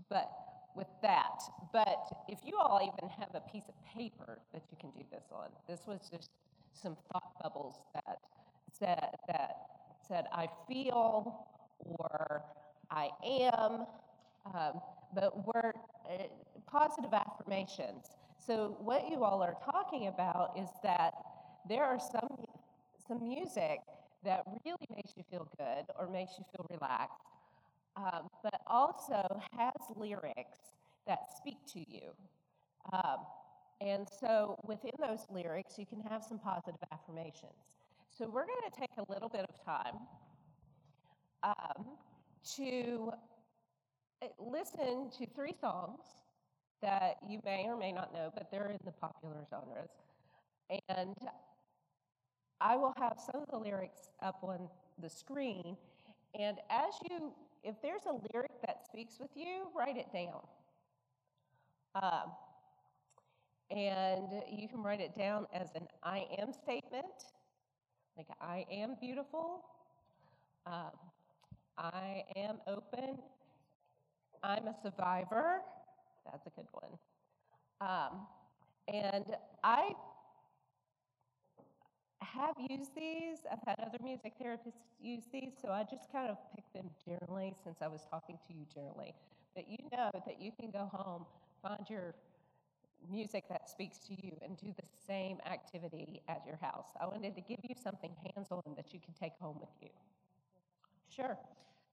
but 0.08 0.30
with 0.74 0.88
that, 1.02 1.42
but 1.72 2.24
if 2.28 2.38
you 2.44 2.56
all 2.58 2.80
even 2.82 3.08
have 3.10 3.30
a 3.34 3.40
piece 3.40 3.64
of 3.68 3.74
paper 3.84 4.38
that 4.52 4.62
you 4.70 4.76
can 4.80 4.90
do 4.90 5.04
this 5.10 5.24
on, 5.32 5.48
this 5.68 5.80
was 5.86 6.00
just 6.10 6.30
some 6.72 6.96
thought 7.12 7.32
bubbles 7.42 7.76
that 7.94 8.18
said 8.70 9.10
that 9.28 9.56
said 10.06 10.24
I 10.32 10.48
feel 10.68 11.46
or 11.78 12.42
I 12.90 13.10
am, 13.24 13.86
um, 14.54 14.80
but 15.14 15.46
were 15.46 15.72
uh, 16.10 16.24
positive 16.66 17.12
affirmations. 17.12 18.06
So 18.44 18.76
what 18.80 19.08
you 19.08 19.24
all 19.24 19.42
are 19.42 19.56
talking 19.64 20.08
about 20.08 20.58
is 20.58 20.68
that 20.82 21.14
there 21.68 21.84
are 21.84 21.98
some 21.98 22.28
some 23.06 23.22
music 23.22 23.80
that 24.24 24.42
really 24.64 24.86
makes 24.94 25.12
you 25.16 25.22
feel 25.30 25.46
good 25.58 25.84
or 25.98 26.08
makes 26.08 26.32
you 26.38 26.44
feel 26.56 26.66
relaxed, 26.70 27.20
um, 27.96 28.28
but 28.42 28.60
also 28.66 29.40
has 29.56 29.72
lyrics 29.96 30.58
that 31.06 31.30
speak 31.36 31.58
to 31.72 31.80
you. 31.80 32.10
Um, 32.92 33.18
and 33.80 34.06
so 34.20 34.58
within 34.66 34.92
those 35.00 35.26
lyrics, 35.30 35.78
you 35.78 35.86
can 35.86 36.00
have 36.00 36.22
some 36.22 36.38
positive 36.38 36.80
affirmations. 36.92 37.52
So 38.16 38.26
we're 38.26 38.46
going 38.46 38.70
to 38.72 38.80
take 38.80 38.90
a 38.98 39.12
little 39.12 39.28
bit 39.28 39.44
of 39.48 39.64
time 39.64 39.98
um, 41.42 41.84
to 42.56 43.10
uh, 44.22 44.26
listen 44.38 45.10
to 45.18 45.26
three 45.34 45.54
songs 45.60 46.00
that 46.82 47.16
you 47.28 47.40
may 47.44 47.64
or 47.66 47.76
may 47.76 47.92
not 47.92 48.12
know, 48.12 48.30
but 48.34 48.50
they're 48.50 48.68
in 48.68 48.78
the 48.84 48.92
popular 48.92 49.44
genres. 49.50 49.90
And 50.88 51.16
I 52.60 52.76
will 52.76 52.94
have 52.98 53.18
some 53.18 53.42
of 53.42 53.48
the 53.50 53.58
lyrics 53.58 54.08
up 54.22 54.38
on 54.42 54.68
the 55.00 55.08
screen. 55.08 55.76
And 56.38 56.58
as 56.70 56.94
you, 57.10 57.32
if 57.64 57.74
there's 57.82 58.02
a 58.06 58.12
lyric 58.32 58.60
that 58.66 58.84
speaks 58.84 59.18
with 59.18 59.30
you, 59.34 59.68
write 59.76 59.96
it 59.96 60.12
down. 60.12 60.40
Um, 61.94 62.32
and 63.70 64.42
you 64.52 64.68
can 64.68 64.82
write 64.82 65.00
it 65.00 65.16
down 65.16 65.46
as 65.52 65.70
an 65.74 65.88
I 66.02 66.26
am 66.38 66.52
statement, 66.52 67.24
like 68.16 68.28
I 68.40 68.64
am 68.70 68.96
beautiful, 69.00 69.64
um, 70.66 70.92
I 71.78 72.24
am 72.36 72.58
open, 72.66 73.18
I'm 74.42 74.68
a 74.68 74.74
survivor. 74.82 75.60
That's 76.30 76.46
a 76.46 76.50
good 76.50 76.66
one. 76.72 76.98
Um, 77.80 78.26
and 78.92 79.24
I 79.62 79.92
have 82.24 82.54
used 82.68 82.94
these. 82.94 83.38
I've 83.50 83.62
had 83.66 83.78
other 83.80 83.98
music 84.02 84.32
therapists 84.42 84.82
use 85.00 85.24
these, 85.32 85.52
so 85.60 85.70
I 85.70 85.84
just 85.84 86.10
kind 86.10 86.30
of 86.30 86.36
picked 86.54 86.72
them 86.74 86.90
generally 87.04 87.54
since 87.62 87.76
I 87.80 87.88
was 87.88 88.02
talking 88.10 88.38
to 88.48 88.54
you 88.54 88.64
generally. 88.72 89.14
But 89.54 89.68
you 89.68 89.78
know 89.92 90.10
that 90.26 90.40
you 90.40 90.50
can 90.58 90.70
go 90.70 90.90
home, 90.92 91.26
find 91.62 91.88
your 91.88 92.14
music 93.10 93.44
that 93.48 93.68
speaks 93.68 93.98
to 93.98 94.14
you, 94.14 94.32
and 94.42 94.56
do 94.56 94.74
the 94.76 94.86
same 95.06 95.38
activity 95.46 96.22
at 96.28 96.42
your 96.46 96.56
house. 96.56 96.86
I 97.00 97.06
wanted 97.06 97.34
to 97.36 97.40
give 97.40 97.60
you 97.62 97.74
something 97.82 98.10
hands 98.34 98.48
on 98.50 98.62
that 98.76 98.92
you 98.92 99.00
can 99.00 99.14
take 99.14 99.32
home 99.40 99.58
with 99.60 99.70
you. 99.80 99.90
Sure. 101.14 101.38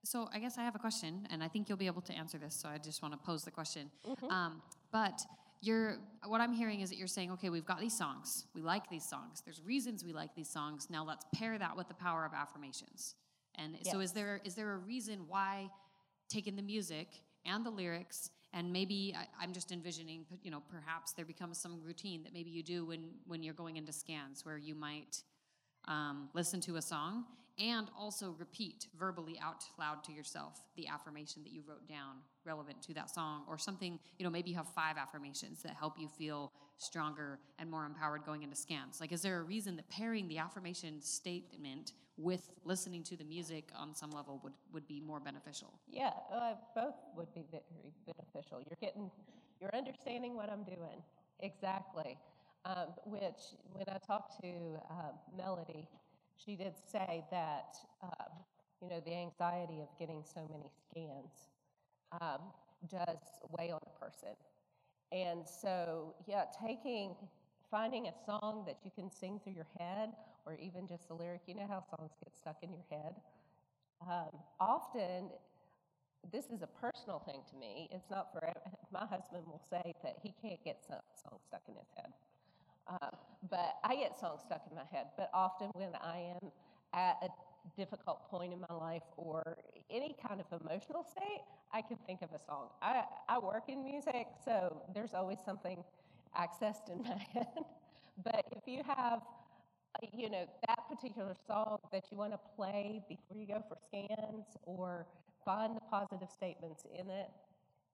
So 0.04 0.30
I 0.34 0.40
guess 0.40 0.58
I 0.58 0.64
have 0.64 0.76
a 0.76 0.80
question, 0.80 1.28
and 1.30 1.44
I 1.44 1.48
think 1.48 1.70
you'll 1.70 1.78
be 1.78 1.88
able 1.88 2.02
to 2.02 2.14
answer 2.14 2.38
this. 2.38 2.56
So 2.56 2.70
I 2.70 2.78
just 2.78 3.02
want 3.04 3.14
to 3.14 3.20
pose 3.20 3.44
the 3.44 3.52
question. 3.52 3.92
Mm-hmm. 4.08 4.26
Um, 4.32 4.62
but 4.92 5.22
you're 5.62 5.98
what 6.26 6.42
I'm 6.42 6.54
hearing 6.54 6.82
is 6.82 6.90
that 6.90 6.98
you're 6.98 7.08
saying, 7.08 7.32
okay, 7.32 7.50
we've 7.50 7.66
got 7.66 7.80
these 7.80 7.98
songs, 7.98 8.46
we 8.54 8.62
like 8.62 8.90
these 8.90 9.08
songs. 9.08 9.42
There's 9.46 9.62
reasons 9.64 10.04
we 10.04 10.14
like 10.14 10.36
these 10.36 10.50
songs. 10.50 10.88
Now 10.90 11.06
let's 11.06 11.26
pair 11.34 11.58
that 11.58 11.78
with 11.78 11.88
the 11.88 11.94
power 11.94 12.26
of 12.26 12.34
affirmations. 12.34 13.16
And 13.56 13.78
so 13.84 14.00
is 14.00 14.12
there 14.12 14.42
is 14.44 14.56
there 14.56 14.74
a 14.74 14.78
reason 14.78 15.26
why 15.28 15.70
taking 16.30 16.56
the 16.56 16.62
music 16.62 17.08
and 17.46 17.66
the 17.66 17.70
lyrics 17.70 18.30
and 18.54 18.74
maybe 18.74 19.16
I, 19.18 19.28
I'm 19.42 19.54
just 19.54 19.72
envisioning, 19.72 20.26
you 20.44 20.52
know, 20.52 20.62
perhaps 20.70 21.14
there 21.14 21.26
becomes 21.26 21.58
some 21.58 21.80
routine 21.82 22.24
that 22.24 22.34
maybe 22.34 22.50
you 22.50 22.64
do 22.64 22.86
when 22.86 23.12
when 23.26 23.44
you're 23.44 23.54
going 23.54 23.78
into 23.78 23.92
scans 23.92 24.46
where 24.46 24.58
you 24.58 24.76
might 24.76 25.24
um, 25.88 26.30
listen 26.34 26.60
to 26.62 26.76
a 26.78 26.82
song 26.82 27.26
and 27.60 27.90
also 27.98 28.36
repeat 28.40 28.88
verbally 28.98 29.38
out 29.42 29.64
loud 29.78 30.04
to 30.06 30.12
yourself 30.12 30.60
the 30.76 30.88
affirmation 30.88 31.44
that 31.44 31.52
you 31.52 31.62
wrote 31.68 31.88
down 31.88 32.18
relevant 32.46 32.82
to 32.82 32.94
that 32.94 33.10
song 33.10 33.44
or 33.48 33.58
something 33.58 34.00
you 34.18 34.24
know 34.24 34.30
maybe 34.30 34.50
you 34.50 34.56
have 34.56 34.68
five 34.68 34.98
affirmations 34.98 35.62
that 35.64 35.74
help 35.74 36.00
you 36.00 36.08
feel 36.08 36.52
stronger 36.78 37.40
and 37.60 37.70
more 37.70 37.86
empowered 37.86 38.26
going 38.26 38.44
into 38.44 38.56
scans 38.56 39.00
like 39.00 39.12
is 39.12 39.22
there 39.22 39.40
a 39.40 39.44
reason 39.44 39.76
that 39.76 39.88
pairing 39.90 40.28
the 40.28 40.38
affirmation 40.38 41.02
statement 41.02 41.94
with 42.18 42.52
listening 42.66 43.04
to 43.04 43.16
the 43.16 43.24
music 43.24 43.70
on 43.76 43.96
some 43.96 44.12
level 44.12 44.40
would, 44.44 44.54
would 44.74 44.88
be 44.88 45.00
more 45.00 45.20
beneficial 45.20 45.74
Yeah, 45.90 46.12
uh, 46.34 46.54
both 46.76 46.96
would 47.16 47.34
be 47.34 47.44
very 47.52 47.94
beneficial. 48.06 48.60
You're 48.60 48.78
getting, 48.80 49.10
you're 49.60 49.76
understanding 49.76 50.36
what 50.36 50.50
I'm 50.50 50.64
doing 50.64 51.02
exactly. 51.40 52.18
Um, 52.64 52.94
which, 53.06 53.58
when 53.74 53.86
I 53.88 53.98
talked 54.06 54.40
to 54.42 54.48
uh, 54.92 55.12
Melody, 55.36 55.88
she 56.38 56.56
did 56.56 56.74
say 56.92 57.24
that 57.32 57.76
um, 58.04 58.32
you 58.82 58.90
know 58.90 59.00
the 59.04 59.14
anxiety 59.14 59.82
of 59.82 59.88
getting 59.98 60.24
so 60.24 60.48
many 60.52 60.70
scans 60.90 61.51
um, 62.20 62.40
does 62.90 63.20
weigh 63.58 63.72
on 63.72 63.80
a 63.86 64.04
person, 64.04 64.36
and 65.12 65.48
so 65.48 66.16
yeah, 66.28 66.46
taking 66.66 67.16
finding 67.70 68.08
a 68.08 68.14
song 68.26 68.64
that 68.68 68.78
you 68.84 68.92
can 68.92 69.10
sing 69.10 69.40
through 69.44 69.54
your 69.54 69.68
head, 69.80 70.10
or 70.46 70.56
even 70.56 70.88
just 70.88 71.10
a 71.10 71.14
lyric. 71.14 71.42
You 71.48 71.56
know 71.56 71.68
how 71.68 71.82
songs 71.96 72.12
get 72.24 72.36
stuck 72.38 72.58
in 72.64 72.72
your 72.72 72.86
head. 72.90 73.16
Um, 74.02 74.32
often 74.60 75.30
this 76.32 76.46
is 76.52 76.62
a 76.62 76.68
personal 76.68 77.20
thing 77.20 77.42
to 77.50 77.56
me. 77.58 77.90
It's 77.92 78.10
not 78.10 78.32
for 78.34 78.42
my 78.92 79.06
husband 79.06 79.46
will 79.48 79.62
say 79.70 79.94
that 80.04 80.18
he 80.22 80.34
can't 80.42 80.64
get 80.64 80.84
some 80.86 81.00
songs 81.16 81.42
stuck 81.48 81.62
in 81.68 81.76
his 81.76 81.88
head, 81.96 82.12
um, 82.88 83.12
but 83.50 83.78
I 83.84 83.96
get 83.96 84.20
songs 84.20 84.42
stuck 84.46 84.64
in 84.70 84.76
my 84.76 84.86
head. 84.92 85.08
But 85.18 85.30
often 85.34 85.70
when 85.74 85.96
I 85.96 86.36
am 86.42 86.52
at 86.94 87.18
a 87.24 87.30
difficult 87.76 88.30
point 88.30 88.54
in 88.54 88.60
my 88.60 88.76
life 88.76 89.04
or 89.18 89.58
any 89.90 90.16
kind 90.28 90.42
of 90.42 90.62
emotional 90.62 91.04
state, 91.04 91.42
I 91.74 91.82
can 91.82 91.98
think 92.06 92.22
of 92.22 92.30
a 92.34 92.40
song. 92.40 92.70
I, 92.82 93.04
I 93.30 93.40
work 93.40 93.64
in 93.68 93.84
music, 93.84 94.28
so 94.44 94.82
there's 94.94 95.14
always 95.14 95.40
something 95.46 95.84
accessed 96.38 96.90
in 96.92 97.04
my 97.04 97.18
head. 97.34 97.66
but 98.24 98.46
if 98.52 98.68
you 98.68 98.82
have 98.86 99.22
you 100.14 100.30
know, 100.30 100.46
that 100.68 100.80
particular 100.90 101.34
song 101.48 101.78
that 101.92 102.06
you 102.12 102.18
want 102.18 102.32
to 102.32 102.40
play 102.56 103.02
before 103.10 103.38
you 103.38 103.46
go 103.46 103.64
for 103.68 103.78
scans 103.86 104.46
or 104.64 105.06
find 105.44 105.76
the 105.76 105.82
positive 105.82 106.30
statements 106.30 106.86
in 106.98 107.10
it 107.10 107.30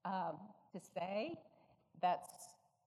um, 0.04 0.36
to 0.72 0.80
say, 0.80 1.34
that's 2.00 2.30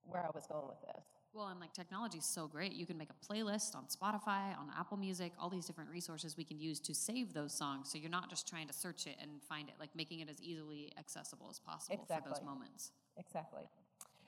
where 0.04 0.24
I 0.24 0.30
was 0.34 0.48
going 0.48 0.68
with 0.68 0.82
this. 0.82 1.21
Well 1.34 1.48
and 1.48 1.60
like 1.60 1.74
technology 1.74 2.18
is 2.18 2.26
so 2.26 2.48
great 2.48 2.74
you 2.74 2.86
can 2.86 2.98
make 2.98 3.10
a 3.10 3.34
playlist 3.34 3.76
on 3.76 3.86
spotify 3.86 4.58
on 4.60 4.70
apple 4.78 4.98
music 4.98 5.32
all 5.40 5.50
these 5.50 5.66
different 5.66 5.90
resources 5.90 6.36
we 6.38 6.44
can 6.44 6.60
use 6.60 6.80
to 6.80 6.94
save 6.94 7.34
those 7.34 7.54
songs 7.54 7.90
so 7.90 7.98
you're 7.98 8.10
not 8.10 8.30
just 8.30 8.48
trying 8.48 8.68
to 8.68 8.74
search 8.74 9.08
it 9.08 9.16
and 9.22 9.32
find 9.48 9.70
it 9.70 9.76
like 9.80 9.90
making 9.96 10.20
it 10.20 10.30
as 10.30 10.42
easily 10.42 10.92
accessible 10.98 11.48
as 11.50 11.60
possible 11.60 12.06
for 12.06 12.30
those 12.30 12.42
moments 12.44 12.92
Exactly. 13.18 13.64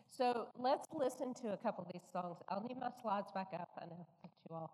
So 0.09 0.47
let's 0.57 0.87
listen 0.93 1.33
to 1.41 1.53
a 1.53 1.57
couple 1.57 1.83
of 1.85 1.91
these 1.91 2.03
songs. 2.11 2.37
I'll 2.49 2.63
need 2.67 2.77
my 2.79 2.89
slides 3.01 3.31
back 3.33 3.49
up. 3.53 3.69
I 3.81 3.85
know 3.85 4.05
I 4.23 4.27
picked 4.27 4.39
you 4.49 4.55
all. 4.55 4.71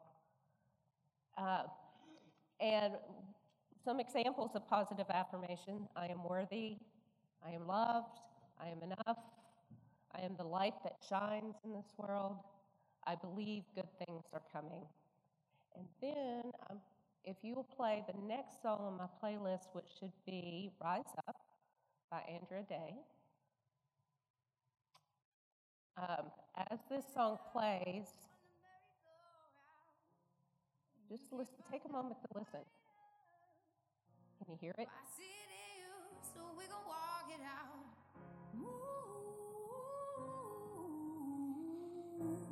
Uh, 1.37 1.63
and 2.59 2.95
some 3.85 3.99
examples 3.99 4.51
of 4.55 4.67
positive 4.67 5.05
affirmation 5.09 5.87
I 5.95 6.07
am 6.07 6.23
worthy, 6.23 6.77
I 7.45 7.51
am 7.51 7.65
loved, 7.65 8.19
I 8.61 8.67
am 8.67 8.83
enough, 8.83 9.17
I 10.15 10.21
am 10.25 10.35
the 10.37 10.43
light 10.43 10.73
that 10.83 10.97
shines 11.07 11.55
in 11.63 11.73
this 11.73 11.93
world, 11.97 12.37
I 13.05 13.15
believe 13.15 13.63
good 13.75 13.89
things 14.05 14.23
are 14.33 14.41
coming. 14.51 14.83
And 15.75 15.85
then, 16.01 16.51
um, 16.69 16.77
if 17.23 17.37
you 17.43 17.55
will 17.55 17.67
play 17.75 18.03
the 18.07 18.27
next 18.27 18.61
song 18.61 18.79
on 18.81 18.97
my 18.97 19.07
playlist, 19.21 19.67
which 19.73 19.87
should 19.99 20.11
be 20.25 20.71
Rise 20.83 21.03
Up 21.27 21.35
by 22.09 22.21
Andra 22.27 22.63
Day. 22.67 22.95
Um, 25.97 26.31
as 26.71 26.79
this 26.89 27.03
song 27.13 27.37
plays, 27.51 28.07
just 31.09 31.23
listen, 31.31 31.55
take 31.71 31.81
a 31.85 31.91
moment 31.91 32.15
to 32.21 32.39
listen. 32.39 32.65
Can 34.37 34.53
you 34.53 34.57
hear 34.61 34.73
it? 34.77 34.87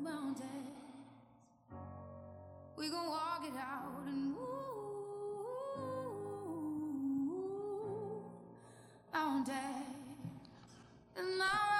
boundaries. 0.07 0.71
We 2.77 2.89
gon' 2.89 3.09
walk 3.09 3.43
it 3.43 3.57
out 3.57 4.03
and 4.07 4.35
woo 4.35 4.43
boundaries. 9.11 9.57
And 11.17 11.37
now 11.37 11.76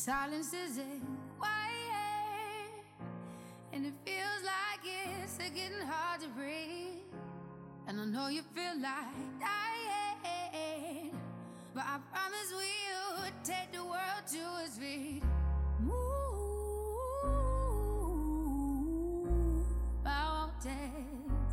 silence 0.00 0.54
is 0.54 0.78
it 0.78 1.02
quiet 1.38 1.60
and 3.70 3.84
it 3.84 3.92
feels 4.02 4.42
like 4.42 4.80
it's 4.82 5.36
getting 5.36 5.86
hard 5.86 6.18
to 6.22 6.28
breathe. 6.28 7.04
And 7.86 8.00
i 8.00 8.04
know 8.06 8.28
you 8.28 8.40
feel 8.54 8.80
like 8.80 9.14
dying 9.38 11.12
but 11.74 11.84
i 11.84 11.98
promise 12.10 12.50
we 12.50 12.72
will 12.96 13.30
take 13.44 13.72
the 13.72 13.84
world 13.84 14.24
to 14.32 14.64
its 14.64 14.78
feet. 14.78 15.22
Move 15.80 15.92
i 20.06 20.08
won't 20.32 20.64
dance 20.64 21.52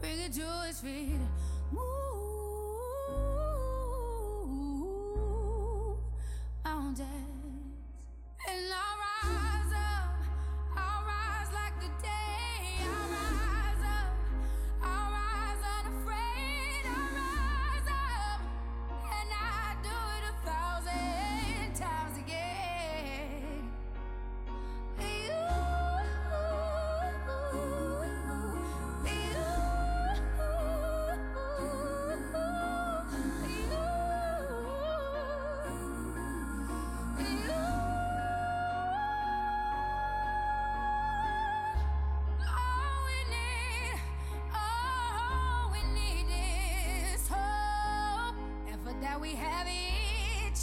bring 0.00 0.20
it 0.20 0.32
to 0.32 0.46
its 0.68 0.80
feet. 0.80 1.18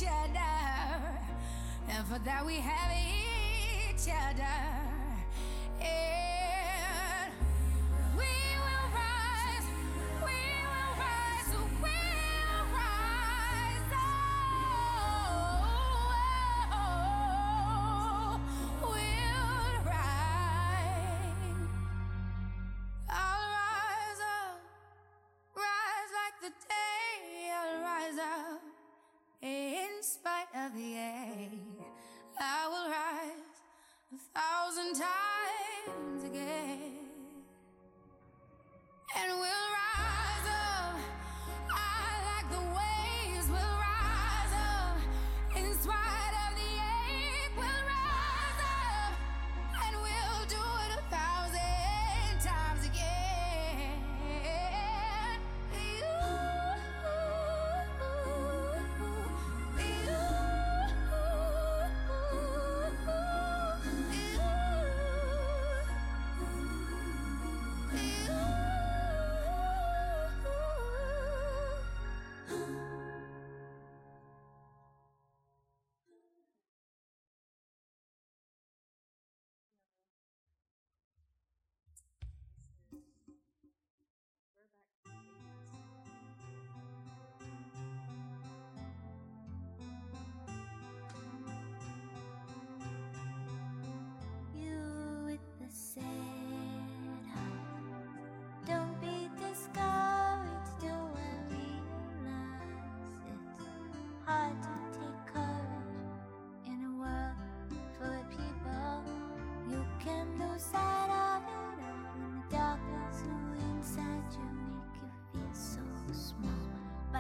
each 0.02 0.08
other, 0.08 0.40
and 1.90 2.08
for 2.08 2.20
that 2.20 2.46
we 2.46 2.56
have 2.56 2.92
each 2.92 4.10
other. 4.10 4.81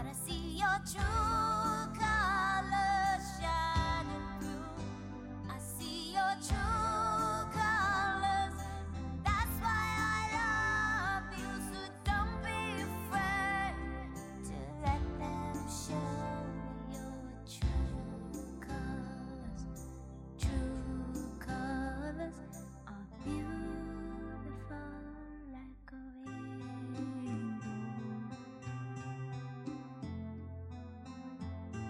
wanna 0.04 0.16
see 0.16 0.58
your 0.58 0.80
true 0.92 1.31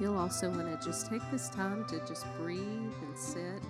You'll 0.01 0.17
also 0.17 0.49
want 0.49 0.65
to 0.67 0.83
just 0.83 1.11
take 1.11 1.21
this 1.29 1.47
time 1.49 1.85
to 1.85 1.99
just 2.07 2.25
breathe 2.39 2.59
and 3.03 3.15
sit. 3.15 3.61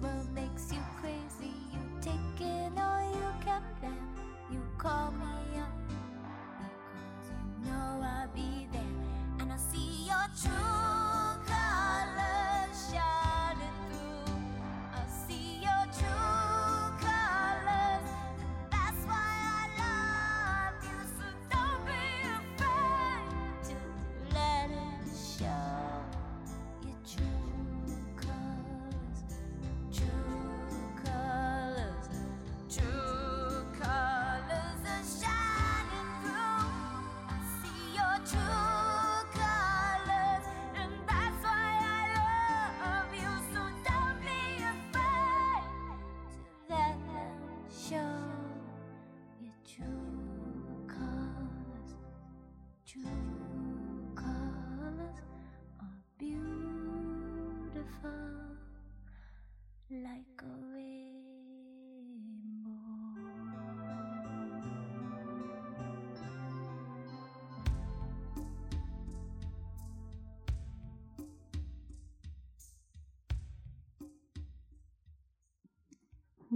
what 0.00 0.30
makes 0.34 0.72
you 0.72 0.87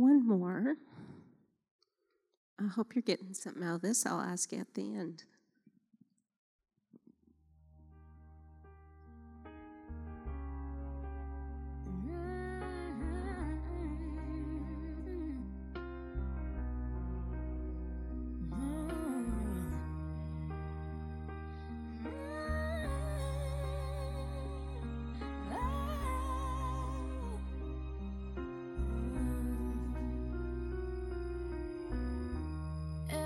one 0.03 0.27
more. 0.27 0.75
I 2.61 2.67
hope 2.67 2.95
you're 2.95 3.03
getting 3.03 3.35
something 3.35 3.63
out 3.63 3.77
of 3.77 3.83
this. 3.83 4.05
I'll 4.05 4.21
ask 4.21 4.53
you 4.53 4.59
at 4.59 4.75
the 4.75 4.95
end. 4.95 5.25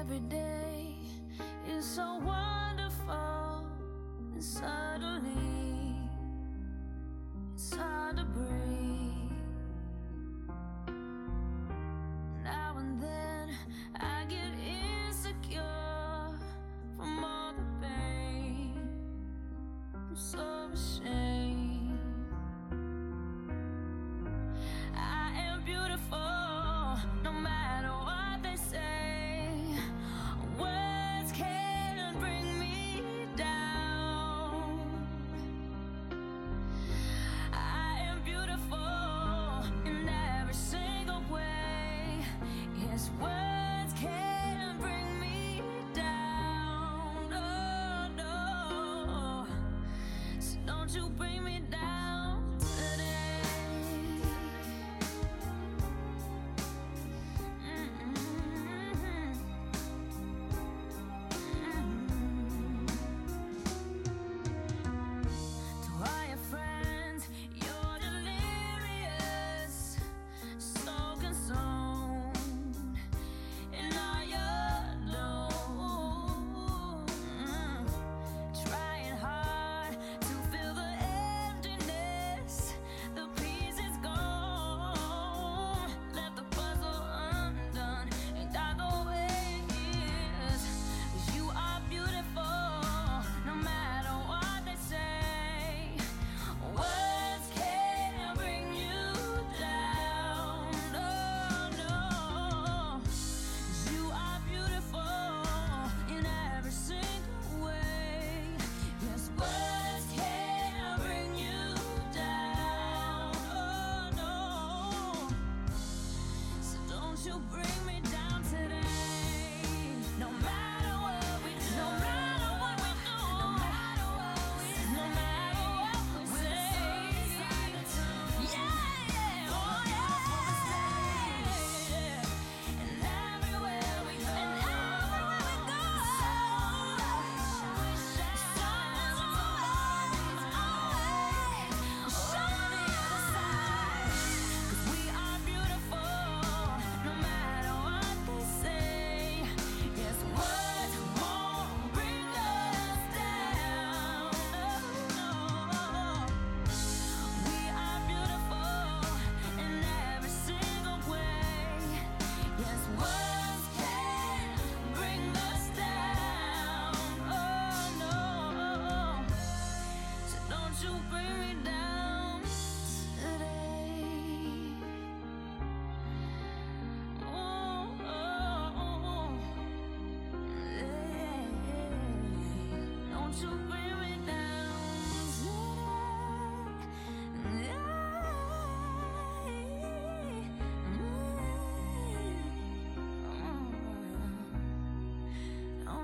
every 0.08 0.20
day. 0.28 0.65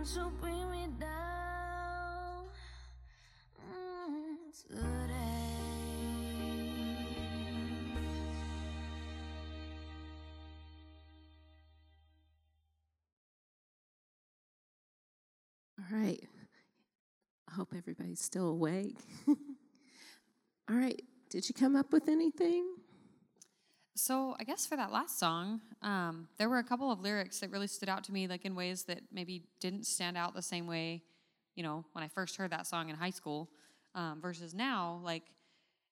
Bring 0.03 0.69
me 0.69 0.89
down 0.99 2.47
mm, 3.65 4.69
today? 4.69 5.13
All 15.79 15.85
right. 15.97 16.19
I 17.49 17.55
hope 17.55 17.73
everybody's 17.77 18.21
still 18.21 18.49
awake. 18.49 18.97
All 19.29 19.37
right. 20.69 21.01
Did 21.31 21.49
you 21.49 21.55
come 21.55 21.77
up 21.77 21.93
with 21.93 22.09
anything? 22.09 22.72
So 24.03 24.35
I 24.41 24.43
guess 24.43 24.67
for 24.67 24.75
that 24.75 24.91
last 24.91 25.21
song, 25.21 25.61
um, 25.81 26.27
there 26.37 26.49
were 26.49 26.59
a 26.59 26.65
couple 26.65 26.91
of 26.91 26.99
lyrics 26.99 27.39
that 27.39 27.53
really 27.53 27.69
stood 27.69 27.89
out 27.89 28.03
to 28.03 28.13
me, 28.13 28.27
like 28.27 28.45
in 28.45 28.57
ways 28.57 28.83
that 28.87 28.99
maybe 29.13 29.45
didn't 29.61 29.87
stand 29.87 30.17
out 30.17 30.35
the 30.35 30.43
same 30.43 30.67
way, 30.67 31.05
you 31.55 31.63
know, 31.63 31.85
when 31.93 32.03
I 32.03 32.09
first 32.09 32.35
heard 32.35 32.51
that 32.51 32.67
song 32.67 32.91
in 32.91 32.97
high 32.97 33.11
school, 33.11 33.49
um, 33.95 34.19
versus 34.21 34.55
now, 34.55 35.01
like 35.05 35.23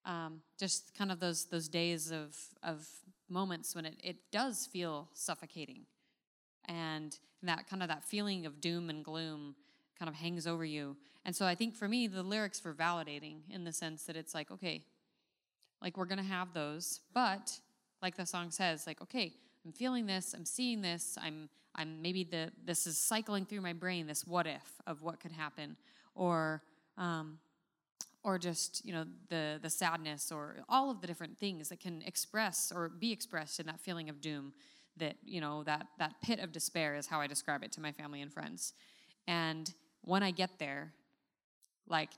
um, 0.04 0.40
just 0.58 0.92
kind 0.98 1.12
of 1.12 1.20
those 1.20 1.44
those 1.44 1.68
days 1.68 2.10
of 2.10 2.36
of 2.64 2.84
moments 3.28 3.76
when 3.76 3.86
it 3.86 3.94
it 4.02 4.16
does 4.32 4.66
feel 4.66 5.08
suffocating, 5.14 5.86
and 6.64 7.16
that 7.44 7.68
kind 7.68 7.80
of 7.80 7.88
that 7.90 8.02
feeling 8.02 8.44
of 8.44 8.60
doom 8.60 8.90
and 8.90 9.04
gloom 9.04 9.54
kind 9.96 10.08
of 10.08 10.16
hangs 10.16 10.48
over 10.48 10.64
you. 10.64 10.96
And 11.24 11.36
so 11.36 11.46
I 11.46 11.54
think 11.54 11.76
for 11.76 11.86
me, 11.86 12.08
the 12.08 12.24
lyrics 12.24 12.64
were 12.64 12.74
validating 12.74 13.42
in 13.48 13.62
the 13.62 13.72
sense 13.72 14.02
that 14.06 14.16
it's 14.16 14.34
like, 14.34 14.50
okay, 14.50 14.82
like 15.80 15.96
we're 15.96 16.06
gonna 16.06 16.24
have 16.24 16.52
those, 16.54 16.98
but 17.14 17.60
like 18.02 18.16
the 18.16 18.26
song 18.26 18.50
says, 18.50 18.86
like, 18.86 19.00
okay, 19.02 19.32
I'm 19.64 19.72
feeling 19.72 20.06
this, 20.06 20.34
I'm 20.34 20.44
seeing 20.44 20.80
this, 20.80 21.18
I'm 21.20 21.48
I'm 21.74 22.02
maybe 22.02 22.24
the 22.24 22.50
this 22.64 22.86
is 22.86 22.98
cycling 22.98 23.46
through 23.46 23.60
my 23.60 23.72
brain, 23.72 24.06
this 24.06 24.26
what 24.26 24.46
if 24.46 24.80
of 24.86 25.02
what 25.02 25.20
could 25.20 25.32
happen, 25.32 25.76
or 26.14 26.62
um, 26.98 27.38
or 28.24 28.38
just 28.38 28.84
you 28.84 28.92
know 28.92 29.04
the 29.28 29.58
the 29.62 29.70
sadness 29.70 30.32
or 30.32 30.56
all 30.68 30.90
of 30.90 31.00
the 31.00 31.06
different 31.06 31.38
things 31.38 31.68
that 31.68 31.80
can 31.80 32.02
express 32.02 32.72
or 32.74 32.88
be 32.88 33.12
expressed 33.12 33.60
in 33.60 33.66
that 33.66 33.80
feeling 33.80 34.08
of 34.08 34.20
doom 34.20 34.52
that 34.96 35.16
you 35.24 35.40
know 35.40 35.62
that 35.64 35.86
that 35.98 36.14
pit 36.22 36.40
of 36.40 36.52
despair 36.52 36.96
is 36.96 37.06
how 37.06 37.20
I 37.20 37.26
describe 37.26 37.62
it 37.62 37.72
to 37.72 37.80
my 37.80 37.92
family 37.92 38.20
and 38.20 38.32
friends. 38.32 38.72
And 39.28 39.72
when 40.02 40.22
I 40.22 40.30
get 40.30 40.58
there, 40.58 40.92
like 41.86 42.10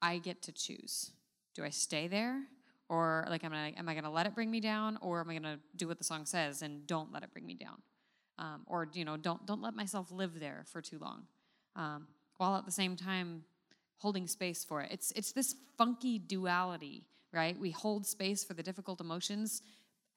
I 0.00 0.18
get 0.18 0.42
to 0.42 0.52
choose. 0.52 1.10
Do 1.54 1.64
I 1.64 1.70
stay 1.70 2.08
there 2.08 2.42
or 2.88 3.26
like 3.28 3.44
am 3.44 3.52
I 3.52 3.74
am 3.76 3.88
I 3.88 3.94
to 3.94 4.10
let 4.10 4.26
it 4.26 4.34
bring 4.34 4.50
me 4.50 4.60
down 4.60 4.98
or 5.00 5.20
am 5.20 5.30
I 5.30 5.38
to 5.38 5.58
do 5.76 5.88
what 5.88 5.98
the 5.98 6.04
song 6.04 6.26
says 6.26 6.62
and 6.62 6.86
don't 6.86 7.12
let 7.12 7.22
it 7.22 7.32
bring 7.32 7.46
me 7.46 7.54
down? 7.54 7.82
Um, 8.38 8.62
or 8.66 8.88
you 8.92 9.04
know, 9.04 9.16
don't 9.16 9.44
don't 9.46 9.62
let 9.62 9.74
myself 9.74 10.10
live 10.10 10.40
there 10.40 10.64
for 10.66 10.80
too 10.80 10.98
long. 10.98 11.22
Um, 11.76 12.06
while 12.36 12.56
at 12.56 12.64
the 12.64 12.72
same 12.72 12.96
time 12.96 13.44
holding 13.98 14.26
space 14.26 14.64
for 14.64 14.82
it. 14.82 14.90
It's 14.92 15.12
it's 15.12 15.32
this 15.32 15.54
funky 15.78 16.18
duality, 16.18 17.04
right? 17.32 17.58
We 17.58 17.70
hold 17.70 18.06
space 18.06 18.44
for 18.44 18.54
the 18.54 18.62
difficult 18.62 19.00
emotions 19.00 19.62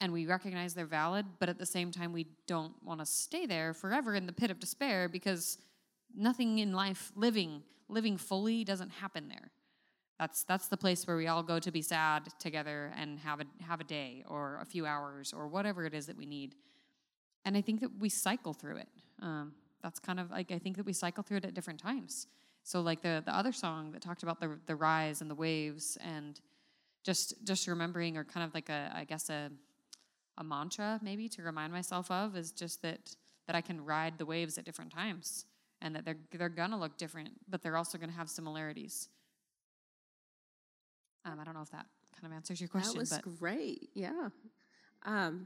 and 0.01 0.13
we 0.13 0.25
recognize 0.25 0.73
they're 0.73 0.85
valid, 0.85 1.25
but 1.39 1.49
at 1.49 1.57
the 1.57 1.65
same 1.65 1.91
time 1.91 2.13
we 2.13 2.27
don't 2.45 2.73
want 2.83 2.99
to 2.99 3.05
stay 3.05 3.45
there 3.45 3.73
forever 3.73 4.13
in 4.13 4.25
the 4.25 4.33
pit 4.33 4.51
of 4.51 4.59
despair 4.59 5.09
because 5.09 5.57
nothing 6.15 6.59
in 6.59 6.73
life 6.73 7.11
living 7.15 7.63
living 7.89 8.17
fully 8.17 8.63
doesn't 8.63 8.89
happen 8.89 9.29
there. 9.29 9.51
That's 10.19 10.43
that's 10.43 10.67
the 10.67 10.77
place 10.77 11.05
where 11.05 11.15
we 11.15 11.27
all 11.27 11.43
go 11.43 11.59
to 11.59 11.71
be 11.71 11.81
sad 11.81 12.27
together 12.39 12.91
and 12.97 13.19
have 13.19 13.39
a 13.39 13.45
have 13.63 13.79
a 13.81 13.83
day 13.83 14.23
or 14.27 14.57
a 14.61 14.65
few 14.65 14.85
hours 14.85 15.33
or 15.33 15.47
whatever 15.47 15.85
it 15.85 15.93
is 15.93 16.07
that 16.07 16.17
we 16.17 16.25
need. 16.25 16.55
And 17.45 17.55
I 17.55 17.61
think 17.61 17.81
that 17.81 17.91
we 17.99 18.09
cycle 18.09 18.53
through 18.53 18.77
it. 18.77 18.89
Um, 19.21 19.53
that's 19.83 19.99
kind 19.99 20.19
of 20.19 20.31
like 20.31 20.51
I 20.51 20.57
think 20.57 20.77
that 20.77 20.85
we 20.85 20.93
cycle 20.93 21.23
through 21.23 21.37
it 21.37 21.45
at 21.45 21.53
different 21.53 21.79
times. 21.79 22.27
So 22.63 22.81
like 22.81 23.01
the 23.01 23.21
the 23.25 23.35
other 23.35 23.51
song 23.51 23.91
that 23.91 24.01
talked 24.01 24.23
about 24.23 24.39
the 24.39 24.59
the 24.65 24.75
rise 24.75 25.21
and 25.21 25.29
the 25.29 25.35
waves 25.35 25.97
and 26.03 26.39
just 27.03 27.35
just 27.45 27.67
remembering 27.67 28.17
or 28.17 28.23
kind 28.23 28.45
of 28.45 28.53
like 28.53 28.69
a 28.69 28.91
I 28.93 29.03
guess 29.03 29.29
a 29.29 29.51
a 30.39 30.43
mantra 30.43 30.99
maybe 31.01 31.29
to 31.29 31.43
remind 31.43 31.71
myself 31.71 32.09
of 32.09 32.35
is 32.35 32.51
just 32.51 32.81
that 32.81 33.15
that 33.45 33.55
I 33.55 33.61
can 33.61 33.85
ride 33.85 34.17
the 34.17 34.25
waves 34.25 34.57
at 34.57 34.65
different 34.65 34.91
times 34.91 35.45
and 35.81 35.95
that 35.95 36.05
they're 36.05 36.17
they're 36.31 36.49
gonna 36.49 36.79
look 36.79 36.97
different, 36.97 37.29
but 37.47 37.61
they're 37.61 37.77
also 37.77 37.97
gonna 37.99 38.11
have 38.11 38.29
similarities. 38.29 39.09
Um, 41.27 41.39
I 41.39 41.43
don't 41.43 41.53
know 41.53 41.61
if 41.61 41.71
that 41.71 41.85
kind 42.19 42.31
of 42.31 42.35
answers 42.35 42.61
your 42.61 42.69
question, 42.69 42.93
that 42.93 42.99
was 42.99 43.09
but 43.09 43.39
great. 43.39 43.89
Yeah. 43.93 44.29
Um, 45.05 45.45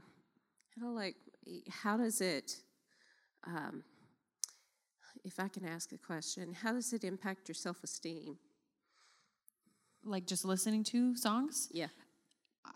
kind 0.74 0.86
of 0.86 0.94
like, 0.94 1.16
how 1.70 1.96
does 1.96 2.20
it? 2.20 2.56
Um, 3.46 3.82
if 5.24 5.38
I 5.38 5.48
can 5.48 5.64
ask 5.66 5.92
a 5.92 5.98
question, 5.98 6.52
how 6.52 6.72
does 6.72 6.92
it 6.92 7.04
impact 7.04 7.48
your 7.48 7.54
self-esteem? 7.54 8.38
like 10.04 10.26
just 10.26 10.44
listening 10.44 10.82
to 10.82 11.16
songs, 11.16 11.68
Yeah. 11.72 11.86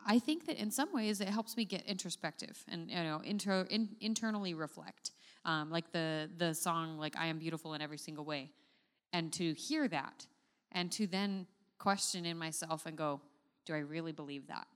I 0.07 0.18
think 0.20 0.46
that 0.46 0.61
in 0.61 0.70
some 0.70 0.92
ways 0.92 1.20
it 1.20 1.28
helps 1.28 1.57
me 1.57 1.64
get 1.64 1.84
introspective 1.86 2.64
and 2.68 2.90
you 2.90 2.96
know 2.96 3.20
intro 3.24 3.66
in, 3.70 3.88
internally 4.00 4.54
reflect. 4.54 5.12
Um, 5.44 5.70
like 5.70 5.90
the 5.92 6.28
the 6.36 6.54
song 6.54 6.98
like 6.98 7.16
I 7.16 7.26
am 7.26 7.38
beautiful 7.38 7.74
in 7.74 7.80
every 7.82 7.98
single 7.98 8.24
way, 8.24 8.50
and 9.12 9.32
to 9.34 9.54
hear 9.54 9.88
that 9.88 10.26
and 10.72 10.90
to 10.92 11.07
then 11.07 11.46
question 11.79 12.27
in 12.27 12.39
myself 12.39 12.87
and 12.87 12.97
go, 12.97 13.20
do 13.64 13.74
I 13.74 13.79
really 13.79 14.12
believe 14.12 14.47
that, 14.49 14.66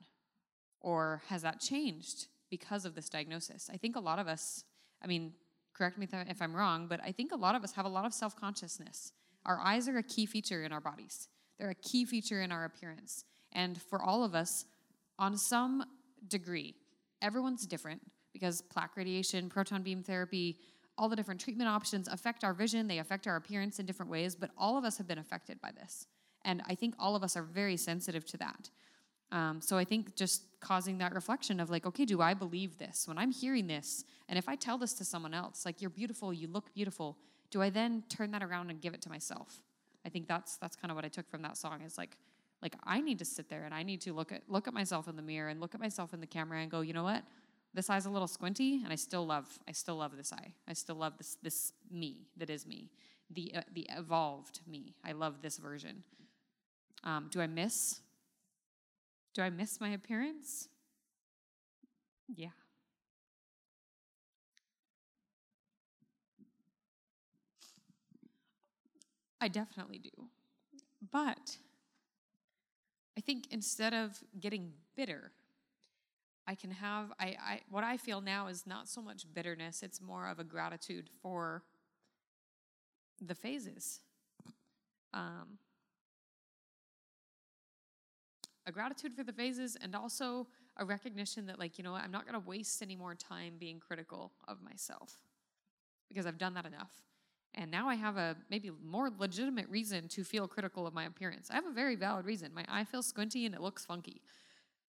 or 0.81 1.21
has 1.27 1.41
that 1.43 1.59
changed 1.59 2.27
because 2.49 2.85
of 2.85 2.95
this 2.95 3.09
diagnosis? 3.09 3.69
I 3.73 3.77
think 3.77 3.95
a 3.95 3.99
lot 3.99 4.19
of 4.19 4.27
us. 4.27 4.65
I 5.03 5.07
mean, 5.07 5.33
correct 5.73 5.97
me 5.97 6.07
if 6.11 6.41
I'm 6.41 6.55
wrong, 6.55 6.87
but 6.87 6.99
I 7.03 7.11
think 7.11 7.31
a 7.31 7.35
lot 7.37 7.55
of 7.55 7.63
us 7.63 7.71
have 7.73 7.85
a 7.85 7.89
lot 7.89 8.05
of 8.05 8.13
self 8.13 8.35
consciousness. 8.35 9.13
Our 9.45 9.59
eyes 9.59 9.87
are 9.87 9.97
a 9.97 10.03
key 10.03 10.25
feature 10.25 10.63
in 10.63 10.71
our 10.71 10.81
bodies. 10.81 11.27
They're 11.57 11.71
a 11.71 11.75
key 11.75 12.05
feature 12.05 12.41
in 12.41 12.51
our 12.51 12.65
appearance. 12.65 13.25
And 13.51 13.81
for 13.81 14.01
all 14.01 14.23
of 14.23 14.35
us, 14.35 14.65
on 15.17 15.37
some 15.37 15.83
degree, 16.27 16.75
everyone's 17.21 17.65
different 17.65 18.01
because 18.33 18.61
plaque 18.61 18.95
radiation, 18.95 19.49
proton 19.49 19.83
beam 19.83 20.03
therapy, 20.03 20.57
all 20.97 21.09
the 21.09 21.15
different 21.15 21.41
treatment 21.41 21.69
options 21.69 22.07
affect 22.07 22.43
our 22.43 22.53
vision, 22.53 22.87
they 22.87 22.99
affect 22.99 23.27
our 23.27 23.35
appearance 23.35 23.79
in 23.79 23.85
different 23.85 24.11
ways, 24.11 24.35
but 24.35 24.51
all 24.57 24.77
of 24.77 24.85
us 24.85 24.97
have 24.97 25.07
been 25.07 25.17
affected 25.17 25.59
by 25.61 25.71
this. 25.71 26.07
And 26.43 26.61
I 26.67 26.75
think 26.75 26.95
all 26.97 27.15
of 27.15 27.23
us 27.23 27.37
are 27.37 27.43
very 27.43 27.77
sensitive 27.77 28.25
to 28.25 28.37
that. 28.37 28.69
Um, 29.31 29.61
so 29.61 29.77
I 29.77 29.85
think 29.85 30.15
just 30.15 30.43
causing 30.59 30.97
that 30.97 31.13
reflection 31.13 31.59
of 31.59 31.69
like, 31.69 31.85
okay, 31.85 32.05
do 32.05 32.21
I 32.21 32.33
believe 32.33 32.77
this? 32.77 33.07
When 33.07 33.17
I'm 33.17 33.31
hearing 33.31 33.67
this, 33.67 34.03
and 34.27 34.37
if 34.37 34.49
I 34.49 34.55
tell 34.55 34.77
this 34.77 34.93
to 34.95 35.05
someone 35.05 35.33
else, 35.33 35.65
like, 35.65 35.81
you're 35.81 35.89
beautiful, 35.89 36.33
you 36.33 36.47
look 36.47 36.73
beautiful, 36.73 37.17
do 37.49 37.61
I 37.61 37.69
then 37.69 38.03
turn 38.09 38.31
that 38.31 38.43
around 38.43 38.69
and 38.69 38.81
give 38.81 38.93
it 38.93 39.01
to 39.03 39.09
myself? 39.09 39.61
I 40.05 40.09
think 40.09 40.27
that's 40.27 40.57
that's 40.57 40.75
kind 40.75 40.91
of 40.91 40.95
what 40.95 41.05
I 41.05 41.09
took 41.09 41.29
from 41.29 41.43
that 41.43 41.57
song 41.57 41.81
is 41.81 41.97
like, 41.97 42.17
like 42.61 42.75
I 42.83 43.01
need 43.01 43.19
to 43.19 43.25
sit 43.25 43.49
there 43.49 43.63
and 43.65 43.73
I 43.73 43.83
need 43.83 44.01
to 44.01 44.13
look 44.13 44.31
at 44.31 44.41
look 44.47 44.67
at 44.67 44.73
myself 44.73 45.07
in 45.07 45.15
the 45.15 45.21
mirror 45.21 45.49
and 45.49 45.59
look 45.59 45.75
at 45.75 45.81
myself 45.81 46.13
in 46.13 46.19
the 46.19 46.27
camera 46.27 46.59
and 46.61 46.71
go, 46.71 46.81
you 46.81 46.93
know 46.93 47.03
what? 47.03 47.23
This 47.73 47.89
eye's 47.89 48.05
a 48.05 48.09
little 48.09 48.27
squinty, 48.27 48.81
and 48.83 48.91
I 48.91 48.95
still 48.95 49.25
love 49.25 49.47
I 49.67 49.71
still 49.71 49.95
love 49.95 50.17
this 50.17 50.33
eye. 50.33 50.53
I 50.67 50.73
still 50.73 50.95
love 50.95 51.17
this 51.17 51.37
this 51.41 51.73
me 51.89 52.27
that 52.37 52.49
is 52.49 52.65
me, 52.65 52.89
the 53.29 53.53
uh, 53.55 53.61
the 53.73 53.87
evolved 53.95 54.61
me. 54.67 54.95
I 55.05 55.11
love 55.11 55.41
this 55.41 55.57
version. 55.57 56.03
Um, 57.03 57.29
do 57.31 57.41
I 57.41 57.47
miss? 57.47 57.99
Do 59.33 59.41
I 59.41 59.49
miss 59.49 59.79
my 59.79 59.89
appearance? 59.89 60.67
Yeah. 62.27 62.49
I 69.39 69.47
definitely 69.47 69.97
do. 69.97 70.27
But 71.11 71.57
I 73.17 73.21
think 73.21 73.47
instead 73.51 73.93
of 73.93 74.19
getting 74.39 74.71
bitter, 74.95 75.31
I 76.47 76.55
can 76.55 76.71
have 76.71 77.11
I, 77.19 77.35
I 77.41 77.61
what 77.69 77.83
I 77.83 77.97
feel 77.97 78.21
now 78.21 78.47
is 78.47 78.67
not 78.67 78.87
so 78.87 79.01
much 79.01 79.25
bitterness, 79.33 79.83
it's 79.83 80.01
more 80.01 80.27
of 80.27 80.39
a 80.39 80.43
gratitude 80.43 81.09
for 81.21 81.63
the 83.19 83.35
phases. 83.35 83.99
Um, 85.13 85.57
gratitude 88.71 89.13
for 89.15 89.23
the 89.23 89.33
phases 89.33 89.77
and 89.81 89.95
also 89.95 90.47
a 90.77 90.85
recognition 90.85 91.45
that 91.45 91.59
like 91.59 91.77
you 91.77 91.83
know 91.83 91.91
what, 91.91 92.03
i'm 92.03 92.11
not 92.11 92.25
going 92.25 92.39
to 92.39 92.47
waste 92.47 92.81
any 92.81 92.95
more 92.95 93.15
time 93.15 93.53
being 93.59 93.79
critical 93.79 94.31
of 94.47 94.61
myself 94.61 95.13
because 96.09 96.25
i've 96.25 96.37
done 96.37 96.53
that 96.53 96.65
enough. 96.65 96.91
And 97.53 97.69
now 97.69 97.89
i 97.89 97.95
have 97.95 98.17
a 98.17 98.35
maybe 98.49 98.71
more 98.83 99.09
legitimate 99.17 99.67
reason 99.69 100.07
to 100.09 100.23
feel 100.23 100.47
critical 100.47 100.87
of 100.87 100.93
my 100.93 101.05
appearance. 101.05 101.49
I 101.51 101.55
have 101.55 101.65
a 101.65 101.71
very 101.71 101.95
valid 101.95 102.25
reason. 102.25 102.53
My 102.53 102.65
eye 102.69 102.85
feels 102.85 103.07
squinty 103.07 103.45
and 103.45 103.53
it 103.53 103.61
looks 103.61 103.85
funky. 103.85 104.21